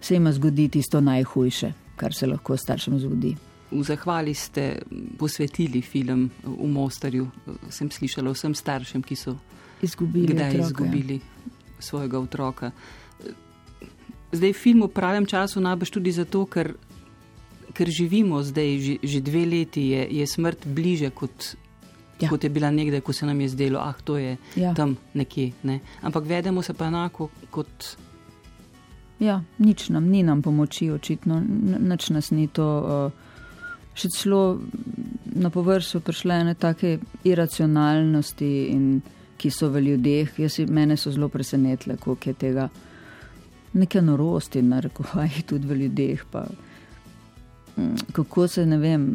se 0.00 0.16
jim 0.16 0.26
zgodi 0.32 0.68
tisto 0.68 1.00
najhujše, 1.00 1.72
kar 1.96 2.16
se 2.16 2.26
lahko 2.26 2.56
staršem 2.56 2.98
zgodi. 2.98 3.36
V 3.70 3.82
zahvali 3.86 4.34
ste 4.34 4.82
posvetili 5.18 5.82
film 5.82 6.30
v 6.42 6.66
Mostarju. 6.66 7.30
Sem 7.70 7.90
slišala 7.90 8.34
vsem 8.34 8.54
staršem, 8.54 9.02
ki 9.02 9.14
so 9.14 9.38
izgubili, 9.82 10.34
kdaj 10.34 10.50
otroka, 10.50 10.66
izgubili 10.66 11.20
svojega 11.78 12.18
otroka. 12.18 12.70
Zdaj, 14.32 14.52
film 14.52 14.82
v 14.86 14.92
pravem 14.94 15.26
času 15.26 15.60
najbrž 15.60 15.90
tudi 15.90 16.12
zato, 16.12 16.46
ker, 16.46 16.74
ker 17.74 17.88
živimo 17.90 18.42
zdaj, 18.42 18.70
že, 18.78 18.94
že 19.02 19.18
dve 19.22 19.46
leti, 19.46 19.90
je, 19.90 20.06
je 20.18 20.26
smrt 20.26 20.66
bliže 20.66 21.10
kot, 21.10 21.54
ja. 22.20 22.28
kot 22.30 22.44
je 22.44 22.50
bila 22.50 22.70
nekdaj, 22.70 23.00
ko 23.00 23.12
se 23.12 23.26
nam 23.26 23.40
je 23.40 23.48
zdelo, 23.48 23.80
ah, 23.82 23.94
to 24.04 24.18
je 24.18 24.36
ja. 24.54 24.74
tam 24.74 24.98
nekje. 25.14 25.50
Ne? 25.62 25.80
Ampak 26.02 26.26
vedemo 26.26 26.62
se 26.62 26.74
pa 26.74 26.86
enako 26.86 27.30
kot. 27.50 27.96
Ja, 29.20 29.42
nič 29.58 29.90
nam, 29.92 30.08
ni 30.08 30.22
nam 30.22 30.42
pomoči, 30.42 30.90
očitno, 30.90 31.42
nič 31.78 32.10
nas 32.10 32.30
ni 32.30 32.48
to. 32.48 32.66
Uh, 32.82 33.29
še 34.00 34.08
celo 34.14 34.42
na 35.34 35.50
površju 35.50 36.00
prišle 36.00 36.40
ene 36.42 36.54
take 36.54 36.98
iracionalnosti, 37.24 38.50
in, 38.74 39.00
ki 39.40 39.50
so 39.50 39.70
v 39.72 39.82
ljudeh. 39.86 40.32
Jaz, 40.38 40.58
mene 40.68 40.96
so 41.00 41.12
zelo 41.12 41.28
presenetile, 41.32 41.96
koliko 41.96 42.30
je 42.30 42.34
tega 42.34 42.68
neke 43.72 44.02
norosti, 44.02 44.62
narekovaj 44.62 45.44
tudi 45.48 45.68
v 45.68 45.78
ljudeh. 45.84 46.24
Pa, 46.30 46.44
mm, 47.76 48.10
kako 48.12 48.48
se 48.48 48.66
ne 48.66 48.78
vem, 48.78 49.06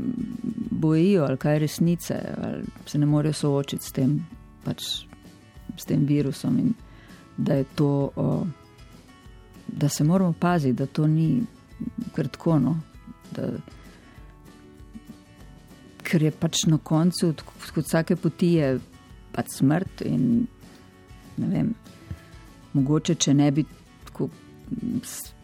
bojijo 0.72 1.26
ali 1.26 1.38
kaj 1.38 1.60
resnice, 1.60 2.20
ali 2.42 2.64
se 2.86 2.98
ne 2.98 3.06
morejo 3.06 3.34
soočiti 3.34 3.86
s 3.86 3.92
tem, 3.92 4.18
pač, 4.64 4.84
s 5.78 5.86
tem 5.86 6.06
virusom. 6.06 6.60
In 6.60 6.74
da 7.38 7.60
je 7.60 7.66
to, 7.76 8.10
o, 8.16 8.46
da 9.68 9.90
se 9.90 10.04
moramo 10.04 10.34
paziti, 10.34 10.74
da 10.74 10.86
to 10.86 11.08
ni 11.08 11.44
kratkono 12.16 12.80
ker 16.06 16.24
je 16.24 16.32
pač 16.32 16.66
na 16.70 16.78
koncu, 16.78 17.34
kot 17.74 17.86
vsake 17.86 18.16
poti, 18.20 18.56
je 18.60 18.72
pač 19.36 19.58
smrt. 19.60 20.06
In, 20.06 20.46
vem, 21.38 21.74
mogoče, 22.76 23.18
če 23.20 23.34
ne 23.36 23.52
bi 23.56 23.66
tako 24.08 24.30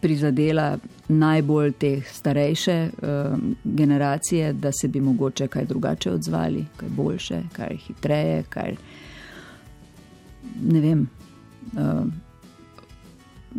prizadela 0.02 0.66
najbolj 1.08 1.74
te 1.78 1.90
starejše 2.10 2.76
uh, 2.90 3.36
generacije, 3.64 4.52
da 4.52 4.72
se 4.74 4.88
bi 4.88 5.00
mogoče 5.00 5.46
kaj 5.48 5.68
drugače 5.70 6.10
odzvali, 6.16 6.64
kaj 6.76 6.88
boljše, 6.96 7.42
kaj 7.52 7.76
hitreje, 7.86 8.42
kaj 8.50 8.74
ne 10.62 10.82
vem. 10.82 11.06
Uh, 11.72 12.06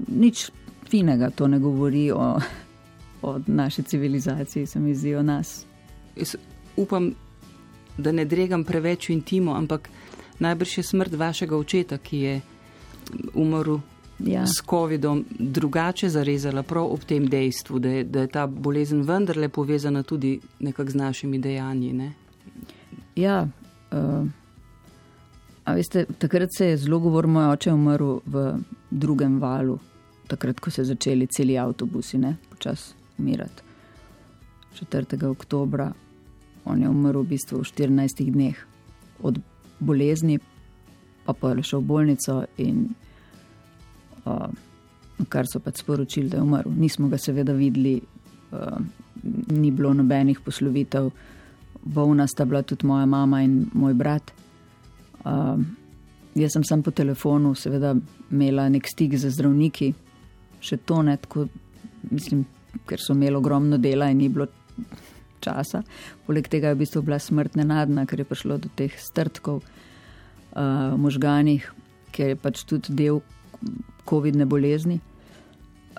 nič 0.07 0.49
finega 0.89 1.29
to 1.29 1.47
ne 1.47 1.59
govori 1.59 2.09
o, 2.11 2.33
o 3.21 3.39
naši 3.47 3.83
civilizaciji, 3.83 4.65
se 4.65 4.79
mi 4.79 4.95
zdi 4.95 5.15
o 5.15 5.23
nas 5.23 5.63
upam, 6.77 7.13
da 7.97 8.11
ne 8.11 8.25
dregam 8.25 8.63
preveč 8.63 9.09
v 9.09 9.13
intimo, 9.13 9.55
ampak 9.55 9.89
najbrž 10.39 10.77
je 10.77 10.83
smrt 10.83 11.13
vašega 11.13 11.57
očeta, 11.57 11.97
ki 11.97 12.17
je 12.17 12.41
umrl 13.33 13.77
ja. 14.19 14.45
s 14.47 14.63
COVID-om, 14.69 15.25
drugače 15.39 16.09
zarezala 16.09 16.63
prav 16.63 16.91
ob 16.93 17.03
tem 17.05 17.27
dejstvu, 17.29 17.79
da 17.79 17.89
je, 17.89 18.03
da 18.03 18.21
je 18.21 18.27
ta 18.27 18.47
bolezen 18.47 19.01
vendarle 19.01 19.49
povezana 19.49 20.03
tudi 20.03 20.39
nekako 20.59 20.91
z 20.91 20.95
našimi 20.95 21.39
dejanji. 21.39 21.93
Ne? 21.93 22.13
Ja. 23.15 23.47
Uh... 23.91 24.27
A 25.63 25.73
veste, 25.73 26.05
takrat 26.19 26.49
se 26.57 26.65
je 26.65 26.77
zelo 26.77 26.99
govoril, 26.99 27.31
moj 27.31 27.53
oče 27.53 27.69
je 27.69 27.73
umrl 27.73 28.17
v 28.25 28.41
drugem 28.91 29.37
valu, 29.39 29.77
takrat, 30.27 30.59
ko 30.59 30.71
so 30.71 30.81
se 30.81 30.89
začeli 30.89 31.27
celi 31.27 31.55
avtobusi, 31.57 32.17
ne, 32.19 32.35
počasi 32.49 32.93
umirati. 33.17 33.63
4. 34.75 35.23
oktobra 35.29 35.91
On 36.65 36.81
je 36.81 36.89
umrl 36.89 37.23
v 37.23 37.35
bistvu 37.35 37.59
v 37.59 37.67
14 37.67 38.31
dneh 38.31 38.57
od 39.23 39.39
bolezni, 39.79 40.39
pa 41.25 41.33
pa 41.33 41.53
je 41.53 41.63
šel 41.63 41.83
v 41.83 41.87
bolnico 41.87 42.43
in 42.57 42.87
uh, 44.25 44.47
kar 45.29 45.47
so 45.47 45.59
pač 45.59 45.83
sporočili, 45.83 46.29
da 46.29 46.37
je 46.37 46.43
umrl. 46.43 46.71
Nismo 46.71 47.07
ga 47.11 47.17
seveda 47.17 47.53
videli, 47.53 47.99
uh, 48.51 48.79
ni 49.51 49.71
bilo 49.71 49.93
nobenih 49.93 50.39
poslovitev, 50.39 51.11
bolna 51.83 52.27
sta 52.27 52.45
bila 52.45 52.63
tudi 52.63 52.87
moja 52.87 53.05
mama 53.05 53.43
in 53.43 53.67
moj 53.73 53.93
brat. 53.93 54.33
Uh, 55.23 55.59
jaz 56.35 56.55
sem 56.55 56.63
sam 56.63 56.83
po 56.83 56.91
telefonu, 56.91 57.55
seveda, 57.55 57.95
imela 58.31 58.69
nek 58.69 58.87
stik 58.87 59.15
z 59.19 59.31
zdravniki, 59.31 59.93
še 60.63 60.79
to 60.87 61.01
ne 61.03 61.17
tako, 61.17 61.47
mislim, 62.09 62.45
ker 62.87 62.99
so 62.99 63.13
imeli 63.13 63.35
ogromno 63.35 63.77
dela 63.77 64.09
in 64.11 64.17
ni 64.23 64.29
bilo 64.29 64.47
časa. 65.43 65.83
Poleg 66.27 66.47
tega 66.51 66.71
je 66.71 66.77
v 66.77 66.83
bistvu 66.83 67.03
bila 67.05 67.19
smrt 67.19 67.57
nenadna, 67.59 68.07
ker 68.07 68.23
je 68.23 68.29
prišlo 68.29 68.59
do 68.63 68.71
teh 68.71 68.93
strtkov 68.95 69.63
uh, 69.63 70.93
v 70.95 70.99
možganjih, 71.03 71.67
ker 72.15 72.33
je 72.33 72.39
pač 72.39 72.63
tudi 72.69 72.95
del 72.95 73.19
COVID-ne 74.07 74.47
bolezni. 74.47 74.99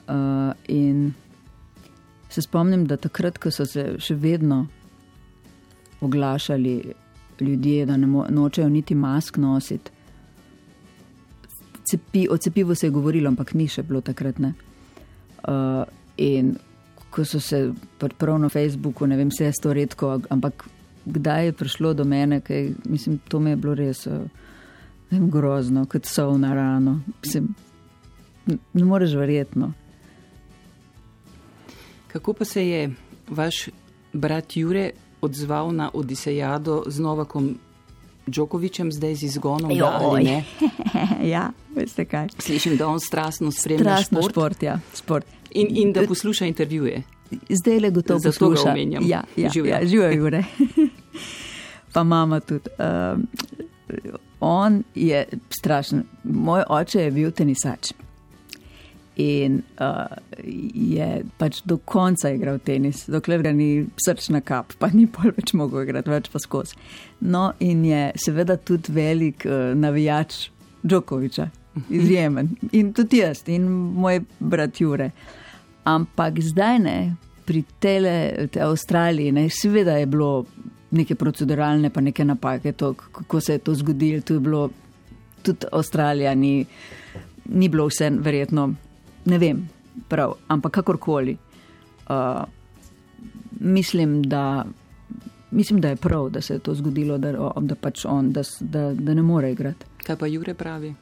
Uh, 0.04 0.52
in 0.68 1.12
se 2.28 2.42
spomnim, 2.42 2.86
da 2.88 2.96
takrat, 2.96 3.38
ko 3.38 3.52
so 3.54 3.64
se 3.68 3.94
še 4.02 4.16
vedno 4.18 4.64
oglašali 6.04 6.74
ljudje, 7.40 7.86
da 7.86 7.96
ne 7.96 8.06
nočejo 8.06 8.68
niti 8.68 8.94
mask 8.94 9.36
nositi. 9.36 9.90
Cepi, 11.84 12.26
o 12.30 12.36
cepivu 12.36 12.74
se 12.74 12.86
je 12.86 12.90
govorilo, 12.90 13.28
ampak 13.28 13.54
ni 13.54 13.68
še 13.68 13.82
bilo 13.84 14.00
takrat. 14.00 14.40
Uh, 14.40 15.84
in 16.16 16.56
ko 17.14 17.24
so 17.24 17.40
se 17.40 17.72
prav 18.18 18.38
na 18.38 18.48
Facebooku, 18.48 19.06
ne 19.06 19.16
vem, 19.16 19.28
vse 19.30 19.44
je 19.44 19.52
to 19.62 19.72
redko, 19.72 20.18
ampak 20.34 20.64
kdaj 21.04 21.46
je 21.46 21.52
prišlo 21.52 21.94
do 21.94 22.04
mene, 22.04 22.40
kaj, 22.40 22.72
mislim, 22.84 23.18
to 23.28 23.40
mi 23.40 23.50
je 23.50 23.56
bilo 23.56 23.74
res 23.74 24.06
eh, 24.06 24.24
vem, 25.10 25.28
grozno, 25.30 25.86
kot 25.86 26.08
so 26.10 26.30
v 26.32 26.40
narano. 26.42 27.00
Mislim, 27.22 27.54
ne 28.48 28.84
moreš 28.84 29.14
verjetno. 29.14 29.72
Kako 32.10 32.32
pa 32.32 32.44
se 32.44 32.66
je 32.68 32.90
vaš 33.28 33.68
brat 34.12 34.56
Jure 34.56 34.90
odzval 35.20 35.72
na 35.72 35.90
Odisejado 35.94 36.82
z 36.86 37.00
Novakom 37.00 37.54
Džokovičem, 38.30 38.92
zdaj 38.92 39.14
z 39.14 39.22
izgonom? 39.22 39.70
ja, 41.34 41.50
veste 41.76 42.04
kaj. 42.04 42.28
Slišim, 42.38 42.76
da 42.76 42.88
on 42.88 43.00
strastno 43.00 43.52
spremlja 43.52 44.02
šport. 44.02 44.30
šport, 44.30 44.62
ja, 44.62 44.78
šport. 44.96 45.33
In, 45.54 45.68
in 45.70 45.92
da 45.92 46.06
posluša 46.06 46.46
intervjuje. 46.46 47.02
Zdaj 47.48 47.80
le 47.80 47.90
gotovo 47.90 48.20
posluša. 48.24 48.74
Ja, 48.76 49.22
ja, 49.36 49.50
živijo, 49.54 49.74
ja, 49.74 49.86
živijo, 49.86 50.10
Jure. 50.10 50.44
pa 51.94 52.04
mama 52.04 52.40
tudi. 52.40 52.70
Um, 52.78 53.26
on 54.40 54.82
je 54.94 55.26
strašen. 55.50 56.02
Moj 56.24 56.62
oče 56.68 57.00
je 57.00 57.10
bil 57.10 57.30
tenisač. 57.30 57.92
In 59.16 59.60
uh, 59.78 60.16
je 60.74 61.24
pač 61.38 61.60
do 61.64 61.76
konca 61.76 62.32
igral 62.34 62.58
tenis, 62.58 63.04
dokler 63.06 63.44
ga 63.46 63.52
ni 63.54 63.86
srčna 64.06 64.40
kap, 64.42 64.74
pa 64.78 64.88
ni 64.90 65.06
pol 65.06 65.30
več 65.36 65.52
mogel 65.54 65.84
igrati, 65.84 66.10
več 66.10 66.26
pa 66.32 66.42
skozi. 66.42 66.74
No, 67.20 67.52
in 67.62 67.84
je 67.86 68.08
seveda 68.18 68.56
tudi 68.56 68.90
velik 68.92 69.46
uh, 69.46 69.70
navijač 69.78 70.48
Džokoviča, 70.82 71.46
izjemen. 71.94 72.56
In 72.72 72.90
tudi 72.92 73.22
jaz, 73.22 73.44
in 73.46 73.70
moj 73.70 74.18
brat 74.40 74.82
Jure. 74.82 75.12
Uh, 75.14 75.43
Ampak 75.84 76.40
zdaj 76.40 76.78
ne, 76.78 76.98
pri 77.44 77.64
tele, 77.80 78.48
te 78.52 78.62
Avstraliji, 78.64 79.32
ne, 79.32 79.48
seveda 79.52 79.98
je 80.00 80.06
bilo 80.06 80.44
neke 80.94 81.14
proceduralne, 81.14 81.90
pa 81.90 82.00
neke 82.00 82.24
napake, 82.24 82.72
to, 82.72 82.94
kako 82.94 83.40
se 83.40 83.52
je 83.52 83.58
to 83.58 83.74
zgodilo. 83.74 84.20
Tu 84.20 84.34
je 84.34 84.40
bilo 84.40 84.70
tudi 85.42 85.66
Avstralija, 85.72 86.34
ni, 86.34 86.66
ni 87.44 87.68
bilo 87.68 87.86
vse 87.86 88.10
verjetno, 88.10 88.68
ne 89.24 89.38
vem, 89.38 89.64
prav, 90.08 90.36
ampak 90.48 90.72
kakorkoli. 90.80 91.36
Uh, 92.08 92.44
mislim, 93.60 94.22
da, 94.22 94.64
mislim, 95.50 95.80
da 95.80 95.88
je 95.88 95.96
prav, 95.96 96.30
da 96.30 96.40
se 96.40 96.54
je 96.54 96.58
to 96.58 96.74
zgodilo, 96.74 97.18
da, 97.18 97.32
da 97.60 97.74
pač 97.74 98.04
on, 98.04 98.32
da, 98.32 98.42
da, 98.60 98.92
da 98.94 99.14
ne 99.14 99.22
more 99.22 99.52
igrati. 99.52 99.86
Kaj 100.04 100.16
pa 100.16 100.26
Jure 100.26 100.54
pravi? 100.54 100.94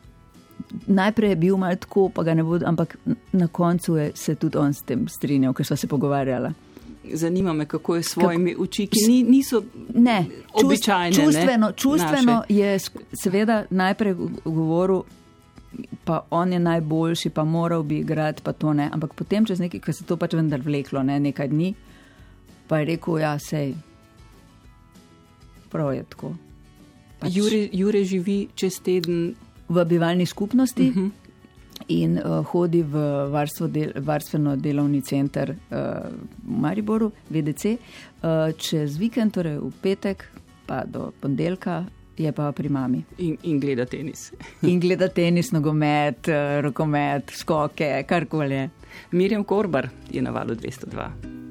Najprej 0.87 1.31
je 1.31 1.37
bil 1.37 1.57
mal 1.57 1.77
tako, 1.77 2.09
pa 2.09 2.23
ga 2.23 2.35
ne 2.35 2.43
bo, 2.43 2.59
ampak 2.65 2.97
na 3.33 3.49
koncu 3.49 3.97
je 3.97 4.11
se 4.15 4.35
tudi 4.35 4.59
on 4.59 4.75
s 4.75 4.83
tem 4.83 5.09
strinjal, 5.09 5.55
ker 5.55 5.67
smo 5.67 5.77
se 5.77 5.87
pogovarjali. 5.87 6.53
Zanima 7.13 7.53
me, 7.53 7.67
kako 7.67 7.97
je 7.97 8.03
s 8.03 8.13
svojimi 8.15 8.55
oči, 8.59 8.87
ki 8.87 9.01
ni, 9.09 9.23
niso 9.23 9.63
Ne, 9.95 10.25
običajne. 10.53 11.17
Čustveno, 11.17 11.67
ne, 11.67 11.73
čustveno 11.77 12.33
naše. 12.33 12.55
je 12.55 12.79
seveda 13.13 13.65
najprej 13.71 14.15
govoril, 14.45 15.03
pa 16.05 16.27
on 16.31 16.53
je 16.53 16.59
najboljši, 16.59 17.31
pa 17.31 17.45
moral 17.45 17.83
bi 17.83 17.99
igrati, 17.99 18.43
pa 18.43 18.53
to 18.53 18.73
ne. 18.73 18.89
Ampak 18.93 19.15
potem, 19.15 19.47
čez 19.47 19.61
nekaj, 19.61 19.81
ker 19.81 19.95
se 19.95 20.05
to 20.05 20.17
pač 20.17 20.37
vendar 20.39 20.61
vleklo, 20.61 21.03
ne, 21.03 21.21
nekaj 21.21 21.49
dni, 21.49 21.75
pa 22.69 22.79
je 22.79 22.85
rekel, 22.85 23.19
ja, 23.19 23.39
sej, 23.39 23.75
prav 25.71 25.95
je 25.95 26.05
tako. 26.05 26.35
Pač 27.19 27.37
Jure, 27.37 27.69
Jure 27.73 28.05
živi 28.05 28.49
čez 28.55 28.81
teden. 28.83 29.35
V 29.73 29.85
bivalni 29.85 30.27
skupnosti 30.27 30.89
uh 30.89 30.97
Mhm. 30.97 31.07
-huh. 31.07 31.11
in 31.89 32.19
uh, 32.19 32.45
hodi 32.47 32.83
v 32.83 32.95
del, 33.69 33.93
varstveno 33.97 34.57
delovni 34.57 35.03
center 35.03 35.51
uh, 35.51 35.77
v 36.47 36.61
Mariboru, 36.61 37.13
VDC. 37.31 37.65
Uh, 37.65 38.53
čez 38.57 38.97
vikend, 38.99 39.33
torej 39.33 39.59
v 39.59 39.73
petek, 39.83 40.29
pa 40.67 40.85
do 40.87 41.13
ponedeljka, 41.21 41.85
je 42.17 42.33
pa 42.33 42.53
pri 42.53 42.69
mami. 42.69 43.05
In, 43.19 43.37
in 43.43 43.61
gleda 43.61 43.85
tenis. 43.87 44.33
In 44.63 44.81
gleda 44.81 45.09
tenis, 45.09 45.51
nogomet, 45.53 46.29
uh, 46.29 46.61
rokomet, 46.63 47.31
skoke, 47.31 48.05
karkoli. 48.07 48.69
Mirjam 49.11 49.45
Korbar 49.45 49.89
je 50.11 50.23
na 50.23 50.31
valu 50.31 50.55
202. 50.55 51.42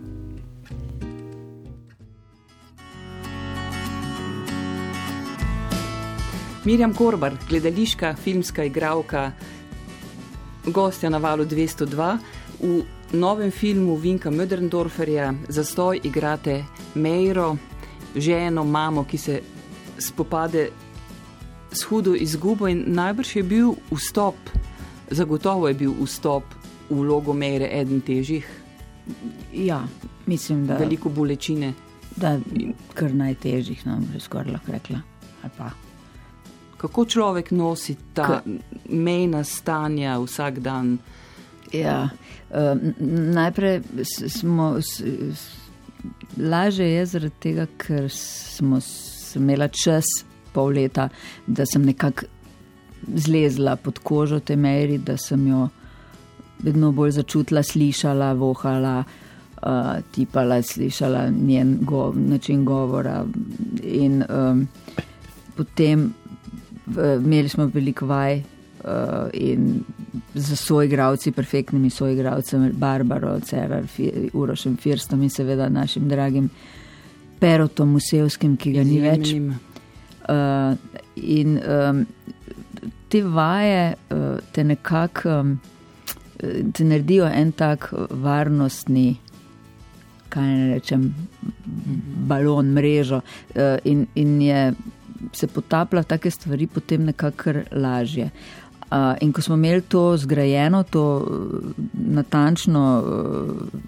Mirjam 6.66 6.94
Korbar, 6.94 7.34
gledališka, 7.50 8.16
filmska 8.16 8.64
igralka, 8.64 9.32
gostja 10.66 11.10
na 11.10 11.18
valu 11.18 11.46
202. 11.46 12.18
V 12.62 12.84
novem 13.14 13.52
filmu 13.52 13.96
Vinka 13.96 14.30
Möderndorferja 14.32 15.34
zastoj 15.50 16.00
igrate 16.04 16.64
Mejro, 16.96 17.56
ženo, 18.16 18.64
mamo, 18.64 19.04
ki 19.04 19.18
se 19.18 19.42
spopade 19.98 20.70
s 21.72 21.84
hudo 21.84 22.14
izgubo 22.16 22.68
in 22.68 22.84
najbrž 22.88 23.36
je 23.36 23.44
bil 23.44 23.74
vstop, 23.92 24.36
zagotovo 25.10 25.68
je 25.68 25.74
bil 25.74 25.94
vstop 26.06 26.44
v 26.90 26.96
vlogo 27.02 27.34
Mejre 27.34 27.70
eden 27.72 28.02
težjih, 28.02 28.58
Ja, 29.54 29.82
mislim, 30.26 30.68
da, 30.68 30.78
veliko 30.78 31.10
bolečine. 31.10 31.74
da 32.16 32.40
kar 32.94 33.14
najtežjih, 33.14 33.86
no, 33.86 33.98
bi 34.14 34.20
skoraj 34.20 34.52
lahko 34.54 34.72
rekla. 34.72 35.02
Ali 35.44 35.52
pa. 35.58 35.72
Kako 36.82 37.06
človek 37.06 37.52
nosi 37.52 37.96
ta 38.14 38.42
mejna 38.90 39.44
stanja 39.44 40.18
vsak 40.18 40.60
dan? 40.60 40.98
Ja, 41.74 42.10
uh, 42.50 42.78
najprej 43.38 43.82
smo. 44.28 44.80
Laže 46.38 46.88
je 46.88 47.06
zaradi 47.06 47.36
tega, 47.40 47.68
ker 47.78 48.10
smo 48.10 48.80
imela 49.36 49.68
čas 49.68 50.06
pol 50.54 50.74
leta, 50.74 51.10
da 51.48 51.66
sem 51.66 51.86
nekako 51.86 52.26
zlezla 53.08 53.76
pod 53.76 54.00
kožo 54.00 54.40
te 54.40 54.56
meri, 54.56 54.98
da 54.98 55.18
sem 55.18 55.48
jo 55.48 55.68
vedno 56.64 56.92
bolj 56.92 57.12
začutila, 57.12 57.64
slišala, 57.64 58.34
vohala, 58.34 59.04
uh, 59.04 60.02
tipala, 60.12 60.62
slišala 60.62 61.28
njen 61.30 61.78
go, 61.82 62.12
način 62.16 62.66
govora. 62.66 63.26
In 63.84 64.24
um, 64.30 64.68
potem 65.56 66.14
imeli 66.98 67.50
smo 67.50 67.70
veliko 67.74 68.06
vaj. 68.06 68.42
Uh, 68.82 69.30
in 69.34 69.84
za 70.34 70.56
soigravci, 70.56 71.32
perfektnimi 71.32 71.90
soigravci, 71.90 72.58
Barbaro, 72.74 73.40
Cerar, 73.40 73.84
Urošem 74.34 74.78
Firstom 74.78 75.22
in 75.22 75.30
seveda 75.30 75.70
našim 75.70 76.08
dragim 76.10 76.50
Perotom 77.40 77.92
Musevskim, 77.92 78.56
ki 78.58 78.74
ga 78.74 78.84
ni 78.84 78.98
več. 79.02 79.36
Uh, 80.30 80.74
in 81.16 81.60
um, 81.62 82.06
te 83.10 83.22
vaje 83.22 83.94
uh, 83.94 84.40
te 84.52 84.64
nekako 84.64 85.30
um, 85.42 85.56
te 86.74 86.86
naredijo 86.86 87.28
en 87.30 87.52
tak 87.52 87.90
varnostni, 88.10 89.20
kaj 90.32 90.48
ne 90.48 90.68
rečem, 90.74 91.10
balon, 92.30 92.74
mrežo. 92.74 93.22
Uh, 93.54 93.78
in, 93.86 94.08
in 94.16 94.40
je 94.42 94.64
se 95.34 95.48
potaplja 95.48 96.02
v 96.02 96.10
take 96.14 96.32
stvari, 96.32 96.68
potem 96.68 97.06
nekako 97.06 97.62
lažje. 97.72 98.30
Uh, 98.92 99.16
in 99.24 99.32
ko 99.32 99.42
smo 99.42 99.56
imeli 99.56 99.82
to 99.82 100.18
zgrajeno, 100.18 100.84
to 100.84 101.04
uh, 101.18 101.84
natančno 101.94 102.84
uh, 103.00 103.80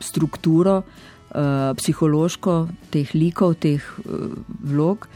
strukturo, 0.00 0.78
uh, 0.82 1.74
psihološko, 1.76 2.54
teh 2.90 3.14
likov, 3.14 3.58
teh 3.60 3.84
uh, 3.84 4.30
vlog, 4.64 5.08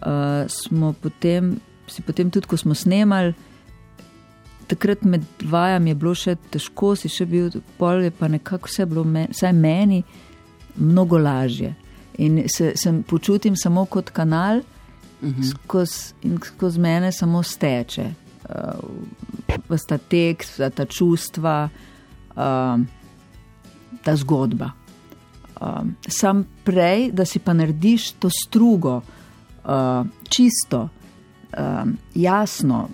uh, 0.00 0.48
smo 0.48 0.94
potem, 1.00 1.58
si 1.86 2.02
potem 2.02 2.30
tudi, 2.30 2.48
ko 2.48 2.56
smo 2.56 2.74
snemali, 2.74 3.34
takrat 4.66 5.04
med 5.04 5.24
vajami 5.44 5.90
je 5.90 5.98
bilo 6.00 6.14
še 6.14 6.36
težko, 6.50 6.94
si 6.98 7.10
še 7.12 7.26
bil, 7.28 7.50
pol 7.78 8.06
je 8.06 8.12
pa 8.14 8.28
nekako 8.32 8.70
vse 8.70 8.86
bilo, 8.88 9.04
me, 9.04 9.26
vsaj 9.30 9.52
meni, 9.52 10.02
mnogo 10.76 11.18
lažje. 11.18 11.74
In 12.18 12.46
se 12.48 12.72
sem 12.80 13.02
počutim 13.04 13.56
samo 13.56 13.84
kot 13.86 14.10
kanal, 14.10 14.62
Mhm. 15.22 15.42
skozi 15.42 16.14
in 16.22 16.38
skozi 16.42 16.80
mene 16.80 17.12
samo 17.12 17.42
steče. 17.42 18.14
Uh, 18.48 18.90
v 19.68 19.78
ta 19.88 19.98
tekst, 19.98 20.60
ta 20.74 20.84
čustva, 20.84 21.68
uh, 22.36 22.80
ta 24.04 24.16
zgodba. 24.16 24.70
Um, 25.60 25.96
sam 26.08 26.44
prej, 26.64 27.10
da 27.12 27.24
si 27.24 27.38
pa 27.38 27.52
narediš 27.52 28.12
to 28.20 28.30
strugo, 28.30 29.00
uh, 29.64 30.06
čisto, 30.28 30.88
um, 31.58 31.96
jasno, 32.14 32.88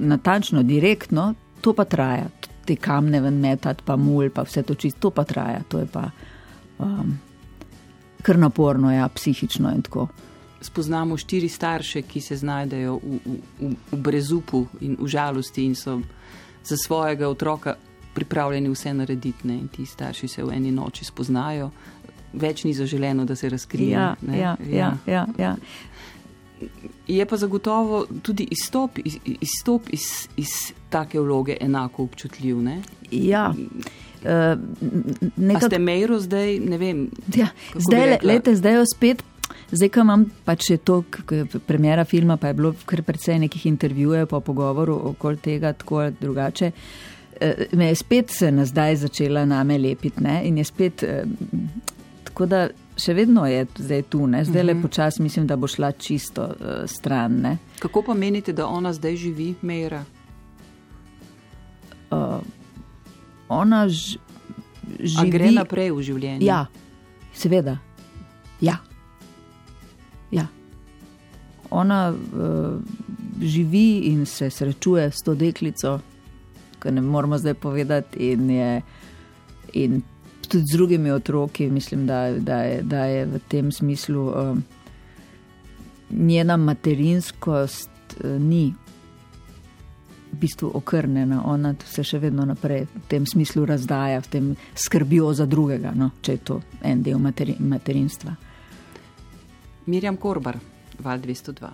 natančno, 0.00 0.62
direktno, 0.62 1.34
to 1.60 1.74
pa 1.74 1.84
traja. 1.84 2.28
Te 2.64 2.76
kamne 2.76 3.20
ven 3.20 3.40
metati, 3.40 3.82
pa 3.84 3.96
mulj, 3.96 4.30
pa 4.30 4.44
vse 4.44 4.62
to 4.62 4.74
čisto, 4.74 5.08
to 5.08 5.10
pa 5.10 5.24
traja. 5.24 5.62
To 5.68 5.78
je 5.78 5.86
pa 5.86 6.10
um, 6.78 7.18
kar 8.22 8.38
naporno, 8.38 8.92
ja, 8.92 9.08
psihično 9.08 9.72
in 9.74 9.82
tako. 9.82 10.08
Spoznamo 10.60 11.16
štiri 11.16 11.48
starše, 11.48 12.02
ki 12.02 12.20
se 12.20 12.36
znajdejo 12.36 12.96
v, 13.02 13.18
v, 13.24 13.74
v, 13.92 13.96
brezupu 13.96 14.66
in 14.80 14.96
v 15.00 15.06
žalosti 15.06 15.64
in 15.64 15.74
so 15.74 16.00
za 16.64 16.76
svojega 16.76 17.28
otroka 17.28 17.76
pripravljeni 18.14 18.68
vse 18.68 18.94
narediti. 18.94 19.48
Ne? 19.48 19.54
In 19.54 19.68
ti 19.68 19.86
starši 19.86 20.28
se 20.28 20.44
v 20.44 20.52
eni 20.52 20.72
noči 20.74 21.04
spoznajo, 21.04 21.70
več 22.32 22.64
ni 22.64 22.74
zaželeno, 22.74 23.24
da 23.24 23.36
se 23.36 23.48
razkrije. 23.48 23.90
Ja, 23.90 24.14
ne. 24.20 24.38
ja, 24.38 24.56
ja, 24.70 24.96
ja, 25.06 25.26
ja. 25.38 25.56
Je 27.08 27.26
pa 27.26 27.36
zagotovo 27.36 28.06
tudi 28.22 28.48
izstop, 28.50 28.98
iz, 29.04 29.16
izstop 29.24 29.86
iz, 29.94 30.28
iz 30.36 30.72
take 30.90 31.20
vloge 31.20 31.56
enako 31.60 32.02
občutljiv. 32.02 32.62
Ne? 32.62 32.82
ja. 33.10 33.52
Uh, 34.18 34.28
A 34.28 34.56
nekako 35.36 35.66
ste 35.66 35.78
mejro 35.78 36.18
zdaj, 36.20 36.58
ne 36.58 36.78
vem. 36.78 37.04
Ja, 37.36 37.52
zdaj, 37.74 38.06
le, 38.10 38.18
lete, 38.22 38.56
zdaj 38.56 38.74
jo 38.74 38.84
spet, 38.90 39.22
zdaj, 39.70 39.88
ko 39.88 40.00
imam 40.00 40.24
pač 40.44 40.70
to, 40.84 41.02
premjera 41.66 42.04
filma, 42.04 42.36
pa 42.36 42.48
je 42.48 42.54
bilo 42.54 42.74
kar 42.84 43.02
precej 43.02 43.38
nekih 43.38 43.66
intervjujev, 43.66 44.26
pa 44.26 44.40
pogovorov 44.40 45.06
okoli 45.06 45.36
tega, 45.36 45.72
tako 45.72 45.98
ali 45.98 46.14
drugače. 46.20 46.72
eh, 47.40 47.66
Me 47.72 47.86
je 47.86 47.94
spet 47.94 48.30
se 48.30 48.52
na 48.52 48.64
zdaj 48.64 48.96
začela 48.96 49.44
name 49.44 49.78
lepiti 49.78 50.22
ne? 50.22 50.40
in 50.44 50.58
je 50.58 50.64
spet, 50.64 51.02
eh, 51.02 51.24
tako 52.24 52.46
da 52.46 52.68
še 52.96 53.14
vedno 53.14 53.46
je 53.46 53.66
zdaj 53.78 54.02
tu, 54.02 54.26
ne? 54.26 54.44
zdaj 54.44 54.62
le 54.62 54.82
počasi 54.82 55.22
mislim, 55.22 55.46
da 55.46 55.56
bo 55.56 55.66
šla 55.66 55.92
čisto 55.92 56.42
uh, 56.44 56.66
stran. 56.86 57.32
Ne? 57.40 57.56
Kako 57.78 58.02
pa 58.02 58.14
menite, 58.14 58.52
da 58.52 58.66
ona 58.66 58.92
zdaj 58.92 59.16
živi, 59.16 59.54
Mejra? 59.62 60.04
Uh, 62.10 62.40
ona 63.48 63.88
ž, 63.88 64.18
A 64.18 65.06
živi. 65.06 65.30
gre 65.30 65.50
naprej 65.50 65.90
v 65.92 66.02
življenju? 66.02 66.42
Ja, 66.42 66.66
seveda. 67.34 67.76
Ja. 68.60 68.78
Ja. 70.30 70.46
Ona 71.70 72.10
uh, 72.10 72.80
živi 73.42 73.98
in 73.98 74.26
se 74.26 74.50
srečuje 74.50 75.10
s 75.10 75.22
to 75.24 75.34
deklico, 75.34 76.00
ki 76.82 76.92
ne 76.92 77.00
moramo 77.00 77.38
zdaj 77.38 77.54
povedati, 77.54 78.32
in, 78.32 78.50
je, 78.50 78.82
in 79.72 80.02
tudi 80.48 80.64
z 80.64 80.76
drugimi 80.76 81.10
otroki. 81.10 81.70
Mislim, 81.70 82.06
da, 82.06 82.32
da, 82.32 82.62
je, 82.62 82.82
da 82.82 83.04
je 83.04 83.26
v 83.26 83.40
tem 83.48 83.72
smislu 83.72 84.28
um, 84.28 84.64
njena 86.10 86.56
materinskost 86.56 87.90
uh, 88.24 88.40
ni. 88.40 88.74
V 90.32 90.36
bistvu 90.40 90.70
okrnjena, 90.74 91.42
ona 91.44 91.74
se 91.84 92.02
še 92.04 92.18
vedno 92.20 92.44
naprej 92.44 92.84
v 92.84 93.06
tem 93.08 93.26
smislu 93.26 93.64
razdaja, 93.64 94.20
v 94.20 94.28
tem 94.28 94.50
skrbijo 94.76 95.32
za 95.32 95.46
drugega, 95.46 95.94
no, 95.96 96.10
če 96.20 96.32
je 96.32 96.40
to 96.44 96.60
en 96.84 97.00
del 97.02 97.18
materi, 97.18 97.54
materinstva. 97.58 98.34
Mirjam 99.88 100.16
Korbar, 100.16 100.58
Val 101.00 101.18
202. 101.18 101.68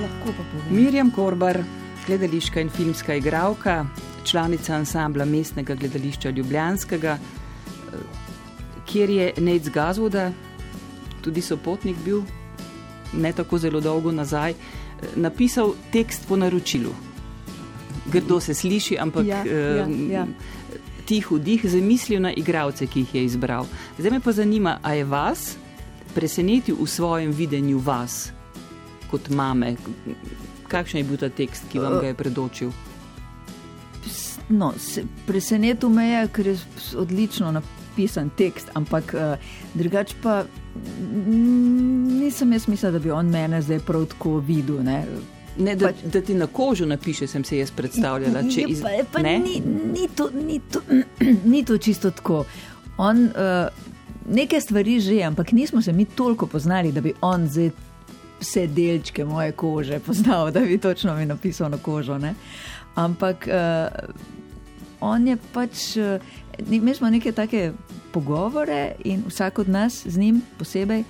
Lahko 0.00 0.32
pa 0.36 0.44
povem. 0.52 0.74
Mirjam 0.76 1.10
Korbar, 1.10 1.62
gledališka 2.06 2.60
in 2.60 2.68
filmska 2.68 3.14
igralka, 3.14 3.86
članica 4.24 4.74
ansambla 4.74 5.24
mestnega 5.24 5.74
gledališča 5.74 6.30
Ljubljanskega, 6.30 7.18
kjer 8.86 9.10
je 9.10 9.32
Nec 9.38 9.68
Gazvoda, 9.68 10.32
tudi 11.24 11.40
sopotnik 11.40 11.96
bil, 12.04 12.20
ne 13.12 13.32
tako 13.32 13.58
zelo 13.58 13.80
dolgo 13.80 14.12
nazaj, 14.12 14.54
napisal 15.16 15.72
tekst 15.92 16.28
po 16.28 16.36
naročilu. 16.36 16.92
Grdo 18.12 18.40
se 18.40 18.54
sliši, 18.54 18.98
ampak 19.00 19.26
Ja, 19.26 19.44
ja, 19.44 19.86
ja. 20.10 20.26
tih 21.06 21.30
vdih 21.32 21.64
z 21.64 21.80
mislijo 21.80 22.20
na 22.20 22.32
igralce, 22.32 22.86
ki 22.86 23.00
jih 23.00 23.14
je 23.14 23.24
izbral. 23.24 23.66
Zdaj 23.98 24.10
me 24.10 24.20
pa 24.20 24.32
zanima, 24.32 24.78
a 24.82 24.92
je 24.94 25.04
vas 25.04 25.56
presenetil 26.08 26.76
v 26.76 26.86
svojem 26.86 27.30
videnju 27.32 27.78
vas 27.78 28.32
kot 29.06 29.28
mame? 29.30 29.76
Kakšen 30.68 30.98
je 30.98 31.04
bil 31.04 31.16
ta 31.16 31.28
tekst, 31.30 31.62
ki 31.68 31.78
vam 31.78 31.98
ga 31.98 32.06
je 32.06 32.14
predočil? 32.14 32.70
No, 34.50 34.72
se- 34.78 35.04
presenetil 35.26 35.88
me 35.90 36.06
je, 36.06 36.28
ker 36.28 36.46
je 36.46 36.56
odlično 36.96 37.50
napisan 37.52 38.30
tekst, 38.30 38.70
ampak 38.74 39.12
uh, 39.12 39.36
drugače 39.74 40.14
pa 40.22 40.44
nisem 41.26 42.52
jaz 42.52 42.66
mislila, 42.66 42.92
da 42.92 42.98
bi 42.98 43.10
on 43.10 43.26
mene 43.26 43.62
zdaj 43.62 43.78
prav 43.80 44.06
tako 44.06 44.38
videl. 44.40 44.82
Ne. 44.82 45.04
Ne, 45.58 45.74
da, 45.74 45.86
Pač- 45.86 46.04
da 46.06 46.20
ti 46.20 46.34
na 46.34 46.46
kožo 46.46 46.86
napiše, 46.86 47.26
sem 47.26 47.44
se 47.44 47.58
jaz 47.58 47.70
predstavljala. 47.70 48.42
če 48.44 48.60
Je 48.60 48.66
iz- 48.68 48.80
pa, 48.80 48.88
pa 49.12 49.18
ne? 49.20 49.38
ni, 49.38 49.60
ni, 49.92 50.08
to, 50.08 50.30
ni, 50.32 50.60
to, 50.62 50.80
ni 51.44 51.64
to 51.64 51.78
čisto 51.78 52.10
tako. 52.10 52.44
On, 52.98 53.24
uh, 53.24 53.32
neke 54.28 54.60
stvari 54.60 55.00
že, 55.00 55.22
ampak 55.22 55.52
nismo 55.52 55.82
se 55.82 55.92
mi 55.92 56.04
toliko 56.04 56.46
poznali, 56.46 56.92
da 56.92 57.00
bi 57.00 57.12
on 57.20 57.48
zdaj 57.48 57.70
vse 58.40 58.66
delčke 58.66 59.24
moje 59.24 59.52
kože 59.52 59.98
poznal, 60.00 60.50
da 60.50 60.60
bi 60.60 60.78
točno 60.78 61.14
mi 61.14 61.26
napisal 61.26 61.70
na 61.70 61.78
kožo. 61.78 62.18
Ne? 62.18 62.34
Ampak 62.94 63.48
uh, 63.48 64.14
on 65.00 65.26
je 65.26 65.36
pač, 65.52 65.96
uh, 65.96 66.20
mi 66.68 66.94
smo 66.94 67.10
neke 67.10 67.32
take 67.32 67.72
pogovore 68.12 68.92
in 69.04 69.22
vsak 69.28 69.58
od 69.58 69.68
nas 69.68 70.06
z 70.06 70.18
njim 70.18 70.42
posebej. 70.58 71.04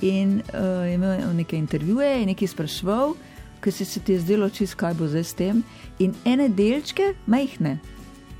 In 0.00 0.42
uh, 0.54 0.86
je 0.86 0.94
imel 0.94 1.34
neke 1.34 1.56
intervjuje 1.58 2.22
in 2.22 2.28
nekaj 2.28 2.48
sprašval, 2.48 3.14
ker 3.60 3.72
se, 3.72 3.84
se 3.84 4.00
ti 4.00 4.12
je 4.12 4.20
zdelo 4.20 4.50
čist, 4.50 4.74
kaj 4.74 4.94
bo 4.94 5.08
zdaj 5.08 5.24
s 5.24 5.34
tem. 5.34 5.62
In 5.98 6.14
ene 6.24 6.48
delčke, 6.48 7.14
majhne, 7.26 7.78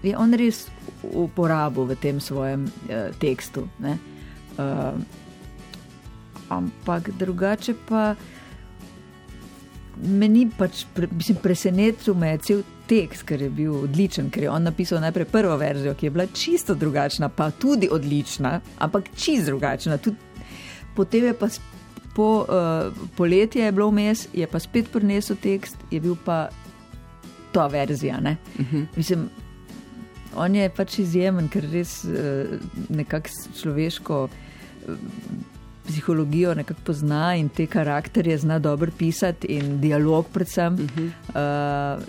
je 0.03 0.15
on 0.17 0.35
res 0.35 0.69
uporabil 1.03 1.91
v 1.91 1.97
tem 1.99 2.21
svojem 2.21 2.71
uh, 2.87 3.11
tekstu. 3.19 3.67
ne. 3.83 3.99
Uh, 4.59 4.99
ampak 6.49 7.11
drugače 7.19 7.75
pa 7.89 8.15
meni 10.03 10.47
pač 10.59 10.85
pre, 10.95 11.09
mislim, 11.11 11.39
presenetil 11.43 12.15
me 12.15 12.33
je 12.33 12.39
cel 12.49 12.63
tekst, 12.89 13.25
ker 13.29 13.43
je 13.43 13.51
bil 13.53 13.75
odličen, 13.85 14.31
ker 14.33 14.47
je 14.47 14.51
on 14.51 14.65
napisal 14.65 15.03
najprej 15.03 15.29
prvo 15.33 15.57
verzijo, 15.61 15.95
ki 15.95 16.07
je 16.07 16.11
bila 16.15 16.27
čisto 16.33 16.75
drugačna, 16.75 17.29
pa 17.29 17.51
tudi 17.51 17.89
odlična, 17.93 18.61
ampak 18.79 19.11
čisto 19.17 19.51
drugačna. 19.53 19.99
Tudi, 19.99 20.17
potem 20.97 21.29
je 21.29 21.35
pa 21.37 21.51
po 22.15 22.29
uh, 22.43 23.09
poletje 23.17 23.65
je 23.65 23.73
bilo 23.73 23.91
vmes, 23.91 24.27
je 24.35 24.47
pa 24.47 24.59
spet 24.59 24.89
prinesel 24.93 25.37
tekst, 25.39 25.77
je 25.91 26.01
bil 26.01 26.17
pa 26.25 26.49
ta 27.53 27.67
verzija. 27.67 28.21
Ne? 28.21 28.37
Uh 28.59 28.67
-huh. 28.73 28.87
Mislim, 28.97 29.29
on 30.37 30.55
je 30.55 30.69
pač 30.71 30.99
izjemen, 30.99 31.49
ker 31.49 31.71
res 31.73 32.05
uh, 32.05 32.59
nekako 32.89 33.29
človeško. 33.61 34.29
Psihologijo 35.89 36.55
nekako 36.55 36.81
pozna 36.85 37.35
in 37.37 37.49
te 37.49 37.67
karakterje 37.67 38.39
zna 38.39 38.59
dobro 38.59 38.91
pisati, 38.99 39.47
in 39.47 39.81
dialog, 39.81 40.27
predvsem. 40.33 40.75
Uh 40.75 40.81
-huh. 40.81 41.97
uh, 41.97 42.03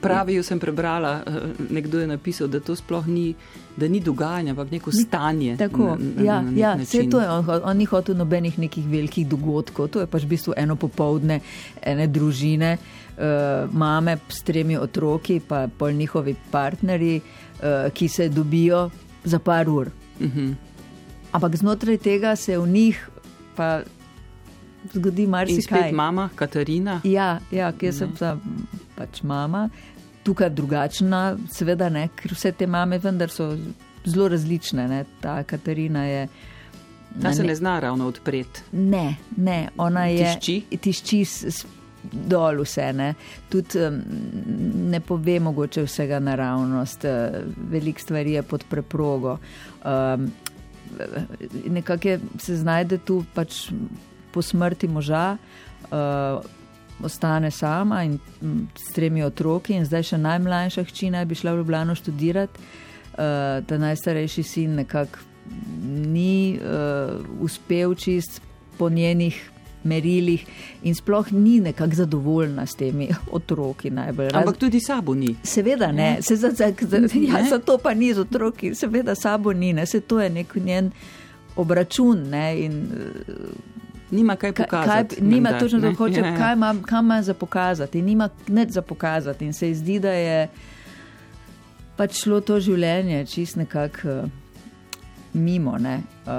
Pravijo 0.00 0.42
sem 0.42 0.58
prebrala, 0.58 1.22
eh, 1.26 1.32
nekdo 1.70 2.00
je 2.00 2.06
napisal, 2.06 2.48
da 2.48 2.60
to 2.60 2.76
sploh 2.76 3.06
ni, 3.06 3.34
da 3.76 3.88
ni 3.88 4.00
dogajanje, 4.00 4.50
ampak 4.50 4.70
neko 4.70 4.92
stanje. 4.92 5.56
Tako, 5.56 5.84
na, 5.84 5.96
na, 6.16 6.22
ja, 6.22 6.42
na 6.42 6.52
ja, 6.56 6.74
vse 6.80 7.08
to 7.10 7.20
je. 7.20 7.30
On, 7.30 7.44
on 7.64 7.76
ni 7.76 7.84
hotel 7.84 8.16
nobenih 8.16 8.58
nekih 8.58 8.86
velikih 8.88 9.28
dogodkov, 9.28 9.88
to 9.88 10.00
je 10.00 10.06
pač 10.06 10.24
v 10.24 10.28
bistvu 10.32 10.56
eno 10.56 10.76
popovdne, 10.76 11.40
ene 11.82 12.06
družine, 12.08 12.78
uh, 12.78 13.68
mame 13.72 14.18
s 14.28 14.42
tremi 14.42 14.78
otroki, 14.78 15.40
pa 15.40 15.66
pol 15.68 15.92
njihovi 15.92 16.34
partnerji, 16.50 17.20
uh, 17.20 17.92
ki 17.92 18.08
se 18.08 18.28
dobijo 18.28 18.90
za 19.24 19.38
par 19.38 19.68
ur. 19.68 19.90
Uh 20.20 20.26
-huh. 20.26 20.54
Ampak 21.32 21.56
znotraj 21.56 21.98
tega 21.98 22.36
se 22.36 22.58
v 22.58 22.68
njih 22.68 23.08
pa 23.56 23.82
zgodi 24.94 25.22
In 25.22 25.28
spet 25.28 25.30
marsikaj. 25.30 25.92
mama, 25.92 26.28
Katarina. 26.34 27.00
Ja, 27.04 27.38
ja 27.50 27.72
jaz 27.80 27.98
sem 27.98 28.12
ta 28.16 28.36
pač 28.96 29.22
mama, 29.22 29.68
tukaj 30.24 30.50
drugačna, 30.50 31.36
seveda 31.52 31.88
ne, 31.88 32.08
ker 32.16 32.32
vse 32.34 32.52
te 32.52 32.66
mame 32.66 32.98
vendar 32.98 33.28
so 33.30 33.56
zelo 34.04 34.28
različne. 34.28 34.88
Ne. 34.88 35.04
Ta 35.20 35.42
Katarina 35.42 36.04
je. 36.04 36.28
Ta 37.20 37.28
na 37.28 37.34
se 37.34 37.42
ne- 37.42 37.48
ne 37.48 37.54
zna 37.54 37.80
ravno 37.80 38.06
odpreti. 38.06 38.60
Ne, 38.72 39.16
ne, 39.36 39.68
ona 39.76 40.06
je. 40.06 40.24
Tišči? 40.34 40.78
Tišči 40.80 41.24
dol 42.12 42.62
vse. 42.62 42.92
Ne. 42.92 43.14
Tudi 43.48 43.78
ne 44.90 45.00
pove 45.00 45.40
mogoče 45.40 45.82
vsega 45.82 46.18
naravnost, 46.18 47.04
uh, 47.04 47.10
veliko 47.70 48.00
stvari 48.00 48.32
je 48.32 48.42
pod 48.42 48.64
preprogo. 48.70 49.38
Um, 49.84 50.30
nekako 51.66 52.18
se 52.38 52.56
znajde 52.56 52.98
tu 52.98 53.24
pač 53.34 53.70
po 54.32 54.42
smrti 54.42 54.88
moža. 54.88 55.36
Uh, 55.90 56.42
Ostane 57.00 57.50
sama 57.50 58.02
in 58.04 58.18
mm, 58.42 58.68
s 58.76 58.92
tremi 58.92 59.22
otroki, 59.24 59.72
in 59.72 59.86
zdaj 59.88 60.02
še 60.04 60.18
najmlajša 60.20 60.82
hči 60.84 61.08
naj 61.10 61.24
bi 61.24 61.38
šla 61.38 61.54
v 61.54 61.62
Ljubljano 61.62 61.94
študirati. 61.96 62.60
Uh, 62.60 63.64
ta 63.64 63.78
najstarejši 63.80 64.42
sin 64.42 64.74
nekako 64.76 65.24
ni 66.12 66.60
uh, 66.60 67.16
uspel 67.40 67.94
čist 67.94 68.42
po 68.78 68.90
njenih 68.90 69.40
merilih 69.84 70.44
in 70.82 70.94
sploh 70.94 71.32
ni 71.32 71.60
nekako 71.60 71.94
zadovoljna 71.94 72.66
s 72.66 72.74
temi 72.74 73.08
otroki. 73.30 73.90
Najbolj. 73.90 74.26
Raz- 74.26 74.36
Ampak 74.36 74.56
tudi 74.56 74.80
sabo 74.80 75.14
ni. 75.14 75.36
Seveda 75.44 75.92
ne, 75.92 76.18
se 76.22 76.36
za, 76.36 76.50
za, 76.50 76.72
za, 76.80 76.96
ja, 76.96 77.44
zato 77.50 77.78
pa 77.78 77.94
ni 77.94 78.14
z 78.14 78.20
otroki, 78.20 78.74
seveda 78.74 79.14
sabo 79.14 79.52
ni, 79.52 79.72
ne, 79.72 79.86
se 79.86 80.00
to 80.00 80.20
je 80.20 80.30
nek 80.30 80.54
njen 80.56 80.90
obračun. 81.56 82.28
Ne, 82.28 82.60
in, 82.60 82.86
Nima 84.10 84.36
kaj 84.36 84.52
kaj, 84.52 84.66
kaj, 84.66 84.80
pokazati. 84.80 85.20
nima 85.20 85.34
menda, 85.42 85.58
točno, 85.58 85.78
da 85.80 85.92
hoče, 85.92 86.20
Ja, 86.20 86.26
ja. 86.26 86.36
kaj 86.36 86.52
ima, 86.52 86.74
kaj 86.82 87.00
ima 87.00 87.22
za 87.22 87.34
pokazati, 87.34 88.02
nima 88.02 88.28
nič 88.48 88.68
za 88.70 88.82
pokazati. 88.82 89.44
In 89.44 89.52
se 89.52 89.68
ji 89.68 89.74
zdi, 89.74 89.98
da 89.98 90.10
je 90.10 90.48
pač 91.96 92.14
šlo 92.14 92.40
to 92.40 92.60
življenje 92.60 93.26
čist 93.26 93.56
nekako 93.56 94.08
uh, 94.08 94.28
mimo. 95.32 95.78
Ne, 95.78 96.00
uh, 96.26 96.32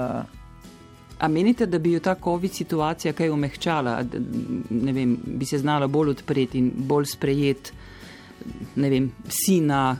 A 1.22 1.28
menite, 1.30 1.66
da 1.70 1.78
bi 1.78 1.92
jo 1.92 2.00
ta 2.02 2.16
COVID 2.18 2.52
situacija 2.52 3.12
kaj 3.14 3.30
omehčala, 3.30 4.00
da, 4.02 4.18
vem, 4.92 5.16
bi 5.38 5.46
se 5.46 5.60
znala 5.62 5.86
bolj 5.86 6.16
odpreti 6.16 6.58
in 6.58 6.72
bolj 6.74 7.12
sprejeti, 7.14 7.76
ne 8.82 8.90
vem, 8.90 9.06
sina, 9.30 9.96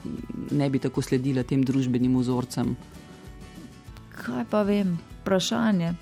ne 0.51 0.71
bi 0.71 0.81
tako 0.83 1.03
sledila 1.03 1.45
tem 1.47 1.63
družbenim 1.63 2.17
vzorcem? 2.19 2.75
kaj 4.23 4.45
pa 4.51 4.63
vem, 4.63 4.99
vprašanje. 5.21 5.95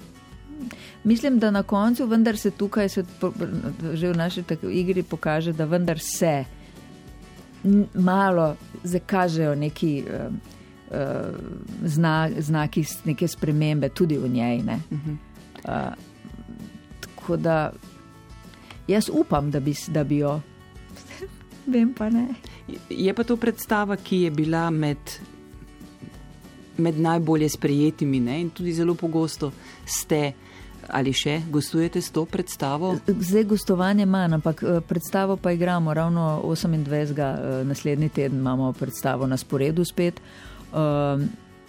Mislim, 1.05 1.39
da 1.39 1.51
na 1.51 1.62
koncu, 1.62 2.07
vendar 2.07 2.37
se 2.37 2.51
tukaj, 2.51 2.89
se 2.89 3.05
že 3.93 4.12
v 4.12 4.16
naši 4.16 4.45
igri 4.71 5.03
pokaže, 5.03 5.53
da 5.53 5.64
vendar 5.64 5.99
se 5.99 6.45
malo 7.95 8.57
zakažejo 8.85 9.55
neki 9.55 10.05
uh, 10.05 10.35
zna, 11.84 12.30
znaki, 12.38 12.84
neke 13.05 13.28
spremembe 13.28 13.88
tudi 13.88 14.18
v 14.18 14.28
njej. 14.28 14.62
ne. 14.62 14.80
Uh, 15.64 15.95
tako 17.01 17.36
da 17.36 17.72
jaz 18.88 19.11
upam, 19.12 19.51
da 19.51 19.61
bi, 19.61 19.74
da 19.88 20.05
bi 20.05 20.16
jo. 20.16 20.41
Vem 21.66 21.95
pa 21.95 22.11
ne. 22.11 22.28
Je 22.91 23.14
pa 23.14 23.24
to 23.24 23.36
predstava, 23.36 23.97
ki 23.97 24.16
je 24.16 24.30
bila 24.30 24.70
med, 24.70 24.99
med 26.76 27.01
najbolje 27.01 27.49
sprejetimi 27.49 28.20
ne? 28.20 28.41
in 28.41 28.51
tudi 28.51 28.72
zelo 28.72 28.95
pogosto 28.95 29.53
ste 29.86 30.32
ali 30.91 31.12
še 31.14 31.41
gostujete 31.51 32.01
s 32.03 32.11
to 32.11 32.24
predstavo. 32.26 32.97
Zdaj 33.07 33.45
gostovanje 33.45 34.07
manj, 34.07 34.41
ampak 34.41 34.62
eh, 34.62 34.80
predstavo 34.80 35.36
pa 35.36 35.53
igramo 35.53 35.95
ravno 35.95 36.41
28. 36.45 37.18
eh, 37.18 37.64
naslednji 37.64 38.09
teden 38.09 38.38
imamo 38.38 38.72
predstavo 38.72 39.26
na 39.26 39.36
sporedu 39.36 39.84
spet. 39.84 40.20
Um, 40.73 41.29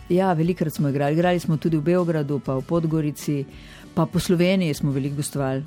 ja, 0.10 0.34
velikrat 0.34 0.74
smo 0.74 0.90
igrali. 0.90 1.14
Igrali 1.14 1.40
smo 1.40 1.58
tudi 1.58 1.78
v 1.78 1.82
Beogradu, 1.82 2.40
pa 2.40 2.56
v 2.56 2.62
Podgorici, 2.62 3.46
pa 3.94 4.06
po 4.06 4.20
Sloveniji 4.20 4.74
smo 4.74 4.92
veliko 4.92 5.16
gostovali. 5.16 5.64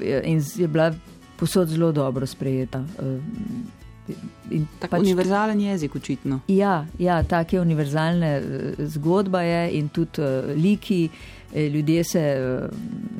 Eh, 0.00 0.22
In 0.24 0.42
je 0.56 0.68
bila 0.68 0.92
posod 1.36 1.68
zelo 1.68 1.92
dobro 1.92 2.26
sprejeta. 2.26 2.84
Eh, 2.98 3.20
Tako 4.78 4.90
pač, 4.90 5.00
univerzalen 5.00 5.60
jezik, 5.60 5.94
očitno. 5.96 6.40
Ja, 6.48 6.86
ja 6.98 7.22
take 7.22 7.60
univerzalne 7.60 8.42
zgodba 8.78 9.42
je 9.42 9.70
in 9.78 9.88
tudi 9.88 10.22
uh, 10.22 10.54
liki, 10.54 11.08
ljudje 11.54 12.04
se 12.04 12.22
uh, 12.38 12.70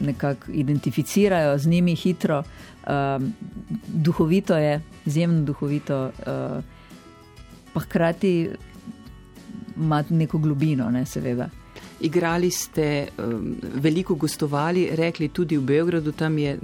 nekako 0.06 0.52
identificirajo 0.52 1.58
z 1.58 1.66
njimi 1.66 1.94
hitro. 1.94 2.42
Um, 2.86 3.32
duhovito 3.88 4.56
je, 4.56 4.80
izjemno 5.06 5.42
duhovito, 5.42 6.04
uh, 6.04 6.62
pa 7.72 7.80
hkrati 7.80 8.48
ima 9.76 10.04
neko 10.10 10.38
globino, 10.38 10.90
ne, 10.90 11.06
seveda. 11.06 11.48
Igrali 12.00 12.50
ste, 12.50 13.08
um, 13.18 13.56
veliko 13.74 14.14
gostovali, 14.14 14.88
rekli 14.92 15.28
tudi 15.28 15.56
v 15.56 15.64
Beogradu, 15.64 16.12
tam 16.12 16.38
je, 16.38 16.58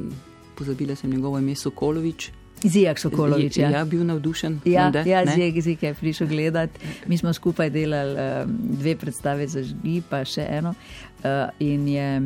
pozabila 0.54 0.96
sem 0.96 1.10
njegovo 1.10 1.38
ime, 1.38 1.54
Sokolovič. 1.54 2.30
Zijak 2.62 2.98
Sokolovič. 2.98 3.56
Ja, 3.56 3.70
ja 3.70 3.84
bil 3.84 4.04
navdušen. 4.04 4.60
Ja, 4.64 4.90
da, 4.90 5.00
ja 5.00 5.24
Zijak, 5.26 5.62
Zijak 5.62 5.82
je 5.82 5.94
prišel 5.94 6.26
gledati. 6.26 6.80
Mi 7.06 7.18
smo 7.18 7.32
skupaj 7.32 7.70
delali 7.70 8.14
um, 8.14 8.58
dve 8.62 8.96
predstave 8.96 9.46
za 9.48 9.62
žgi, 9.62 10.02
pa 10.08 10.24
še 10.24 10.46
eno. 10.50 10.74
Uh, 11.22 11.50
in 11.58 11.88
je 11.88 12.22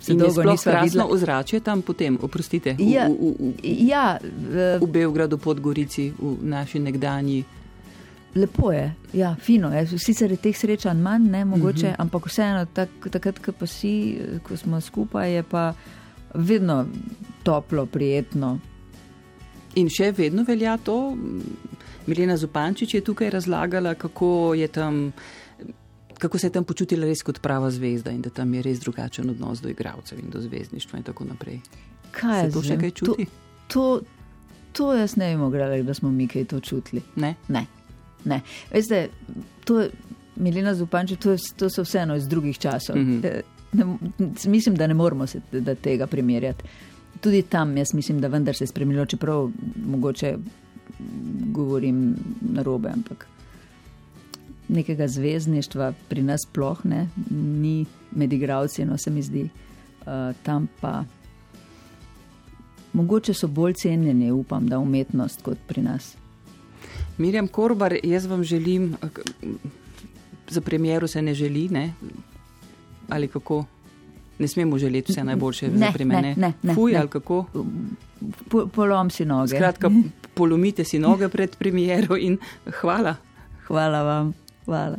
se 0.00 0.12
in 0.12 0.18
dolgo 0.18 0.44
nismo 0.44 0.72
videli. 0.82 1.04
Ozračje 1.10 1.60
tam 1.60 1.82
potem, 1.82 2.18
oprostite. 2.22 2.74
V, 2.78 2.90
ja, 2.92 3.08
v, 3.08 3.12
v, 3.12 3.52
v, 3.62 3.76
ja, 3.88 4.18
v, 4.20 4.68
v 4.80 4.90
Beogradu, 4.90 5.38
pod 5.38 5.60
Gorici, 5.60 6.12
v 6.18 6.36
naši 6.42 6.78
nekdanji. 6.78 7.44
Lepo 8.34 8.72
je, 8.72 8.94
ja, 9.12 9.36
fino 9.40 9.70
je. 9.72 9.98
Sicer 9.98 10.30
je 10.30 10.36
teh 10.36 10.56
srečanj 10.56 11.00
manj, 11.00 11.30
ne 11.30 11.44
mogoče, 11.44 11.86
uh 11.86 11.92
mhm. 11.92 11.92
-huh. 11.92 12.02
ampak 12.02 12.26
vseeno, 12.26 12.66
tak, 12.72 12.88
takrat, 13.10 13.38
ko 13.38 13.52
pa 13.52 13.66
si, 13.66 14.20
ko 14.42 14.56
smo 14.56 14.80
skupaj, 14.80 15.34
je 15.34 15.42
pa 15.42 15.74
vedno 16.34 16.86
toplo, 17.42 17.86
prijetno. 17.86 18.58
In 19.74 19.88
še 19.88 20.12
vedno 20.16 20.44
velja 20.48 20.76
to. 20.76 21.16
Milena 22.06 22.36
Zupančič 22.36 22.94
je 22.94 23.00
tukaj 23.04 23.30
razlagala, 23.30 23.94
kako, 23.94 24.54
je 24.54 24.68
tam, 24.68 25.12
kako 26.18 26.38
se 26.38 26.46
je 26.46 26.50
tam 26.50 26.64
počutila 26.64 27.06
res 27.06 27.22
kot 27.22 27.40
prava 27.40 27.70
zvezda 27.70 28.10
in 28.10 28.22
da 28.22 28.30
tam 28.30 28.54
je 28.54 28.62
res 28.62 28.80
drugačen 28.80 29.30
odnos 29.30 29.60
do 29.60 29.68
igralcev 29.68 30.18
in 30.18 30.30
do 30.30 30.40
zvezdništva 30.40 30.98
in 30.98 31.04
tako 31.04 31.24
naprej. 31.24 31.60
Kaj 32.10 32.44
je 32.44 32.52
to 32.52 32.62
še 32.62 32.78
kaj 32.80 32.90
čuti? 32.90 33.26
To, 33.26 33.32
to, 33.68 34.00
to 34.72 34.92
jaz 34.94 35.16
ne 35.16 35.36
vem, 35.36 35.84
da 35.86 35.94
smo 35.94 36.10
mi 36.10 36.28
kaj 36.28 36.44
to 36.44 36.60
čutili. 36.60 37.02
Ne. 37.16 37.34
ne. 37.48 37.66
Ne. 38.28 38.40
Veste, 38.72 39.08
to 39.64 39.80
je 39.80 39.90
Milena 40.36 40.74
Zupanče, 40.74 41.16
to, 41.16 41.36
to 41.56 41.70
so 41.70 41.82
vseeno 41.82 42.16
iz 42.16 42.28
drugih 42.28 42.58
časov. 42.58 42.96
Mm 42.96 43.22
-hmm. 43.22 43.42
ne, 43.72 43.84
mislim, 44.46 44.74
da 44.74 44.86
ne 44.86 44.94
moramo 44.94 45.26
se 45.26 45.40
da 45.52 45.74
tega 45.74 46.06
primerjati. 46.06 46.64
Tudi 47.20 47.42
tam 47.42 47.76
jaz 47.76 47.94
mislim, 47.94 48.20
da 48.20 48.28
vendar 48.28 48.54
se 48.54 48.64
je 48.64 48.68
spremenilo, 48.68 49.06
čeprav 49.06 49.50
mogoče 49.86 50.36
govorim 51.52 52.16
na 52.40 52.62
robe, 52.62 52.88
ampak 52.88 53.26
nekega 54.68 55.08
zvezdništva 55.08 55.92
pri 56.08 56.22
nas 56.22 56.40
sploh 56.48 56.84
ne, 56.84 57.08
ni 57.30 57.86
med 58.10 58.32
igravci, 58.32 58.84
no 58.84 58.98
se 58.98 59.10
mi 59.10 59.22
zdi. 59.22 59.48
Uh, 60.00 60.36
tam 60.42 60.68
pa 60.80 61.04
mogoče 62.92 63.34
so 63.34 63.46
bolj 63.46 63.72
cenjeni, 63.72 64.30
upam, 64.30 64.66
da 64.68 64.78
umetnost 64.78 65.42
kot 65.42 65.58
pri 65.66 65.82
nas. 65.82 66.16
Mirjam 67.18 67.48
Korbar, 67.48 67.96
jaz 68.02 68.26
vam 68.26 68.44
želim, 68.44 68.96
za 70.48 70.60
premjeru 70.60 71.06
se 71.06 71.22
ne 71.22 71.34
želi, 71.34 71.68
ne? 71.68 71.92
ali 73.08 73.28
kako? 73.28 73.64
Ne 74.38 74.48
smemo 74.48 74.78
želeti 74.78 75.12
vse 75.12 75.24
najboljše 75.24 75.68
ne, 75.68 75.78
za 75.78 75.92
premjere. 75.92 76.28
Ne, 76.28 76.34
ne, 76.36 76.52
ne. 76.62 76.74
Fuj, 76.74 76.92
ne. 76.92 76.98
ali 76.98 77.08
kako? 77.08 77.44
Po, 78.48 78.66
polom 78.66 79.10
si 79.10 79.24
noge. 79.24 79.56
Skratka, 79.56 79.90
polomite 80.34 80.84
si 80.84 80.98
noge 80.98 81.28
pred 81.28 81.56
premjero 81.56 82.16
in 82.16 82.38
hvala. 82.80 83.16
Hvala 83.66 84.02
vam. 84.02 84.32
Hvala. 84.64 84.96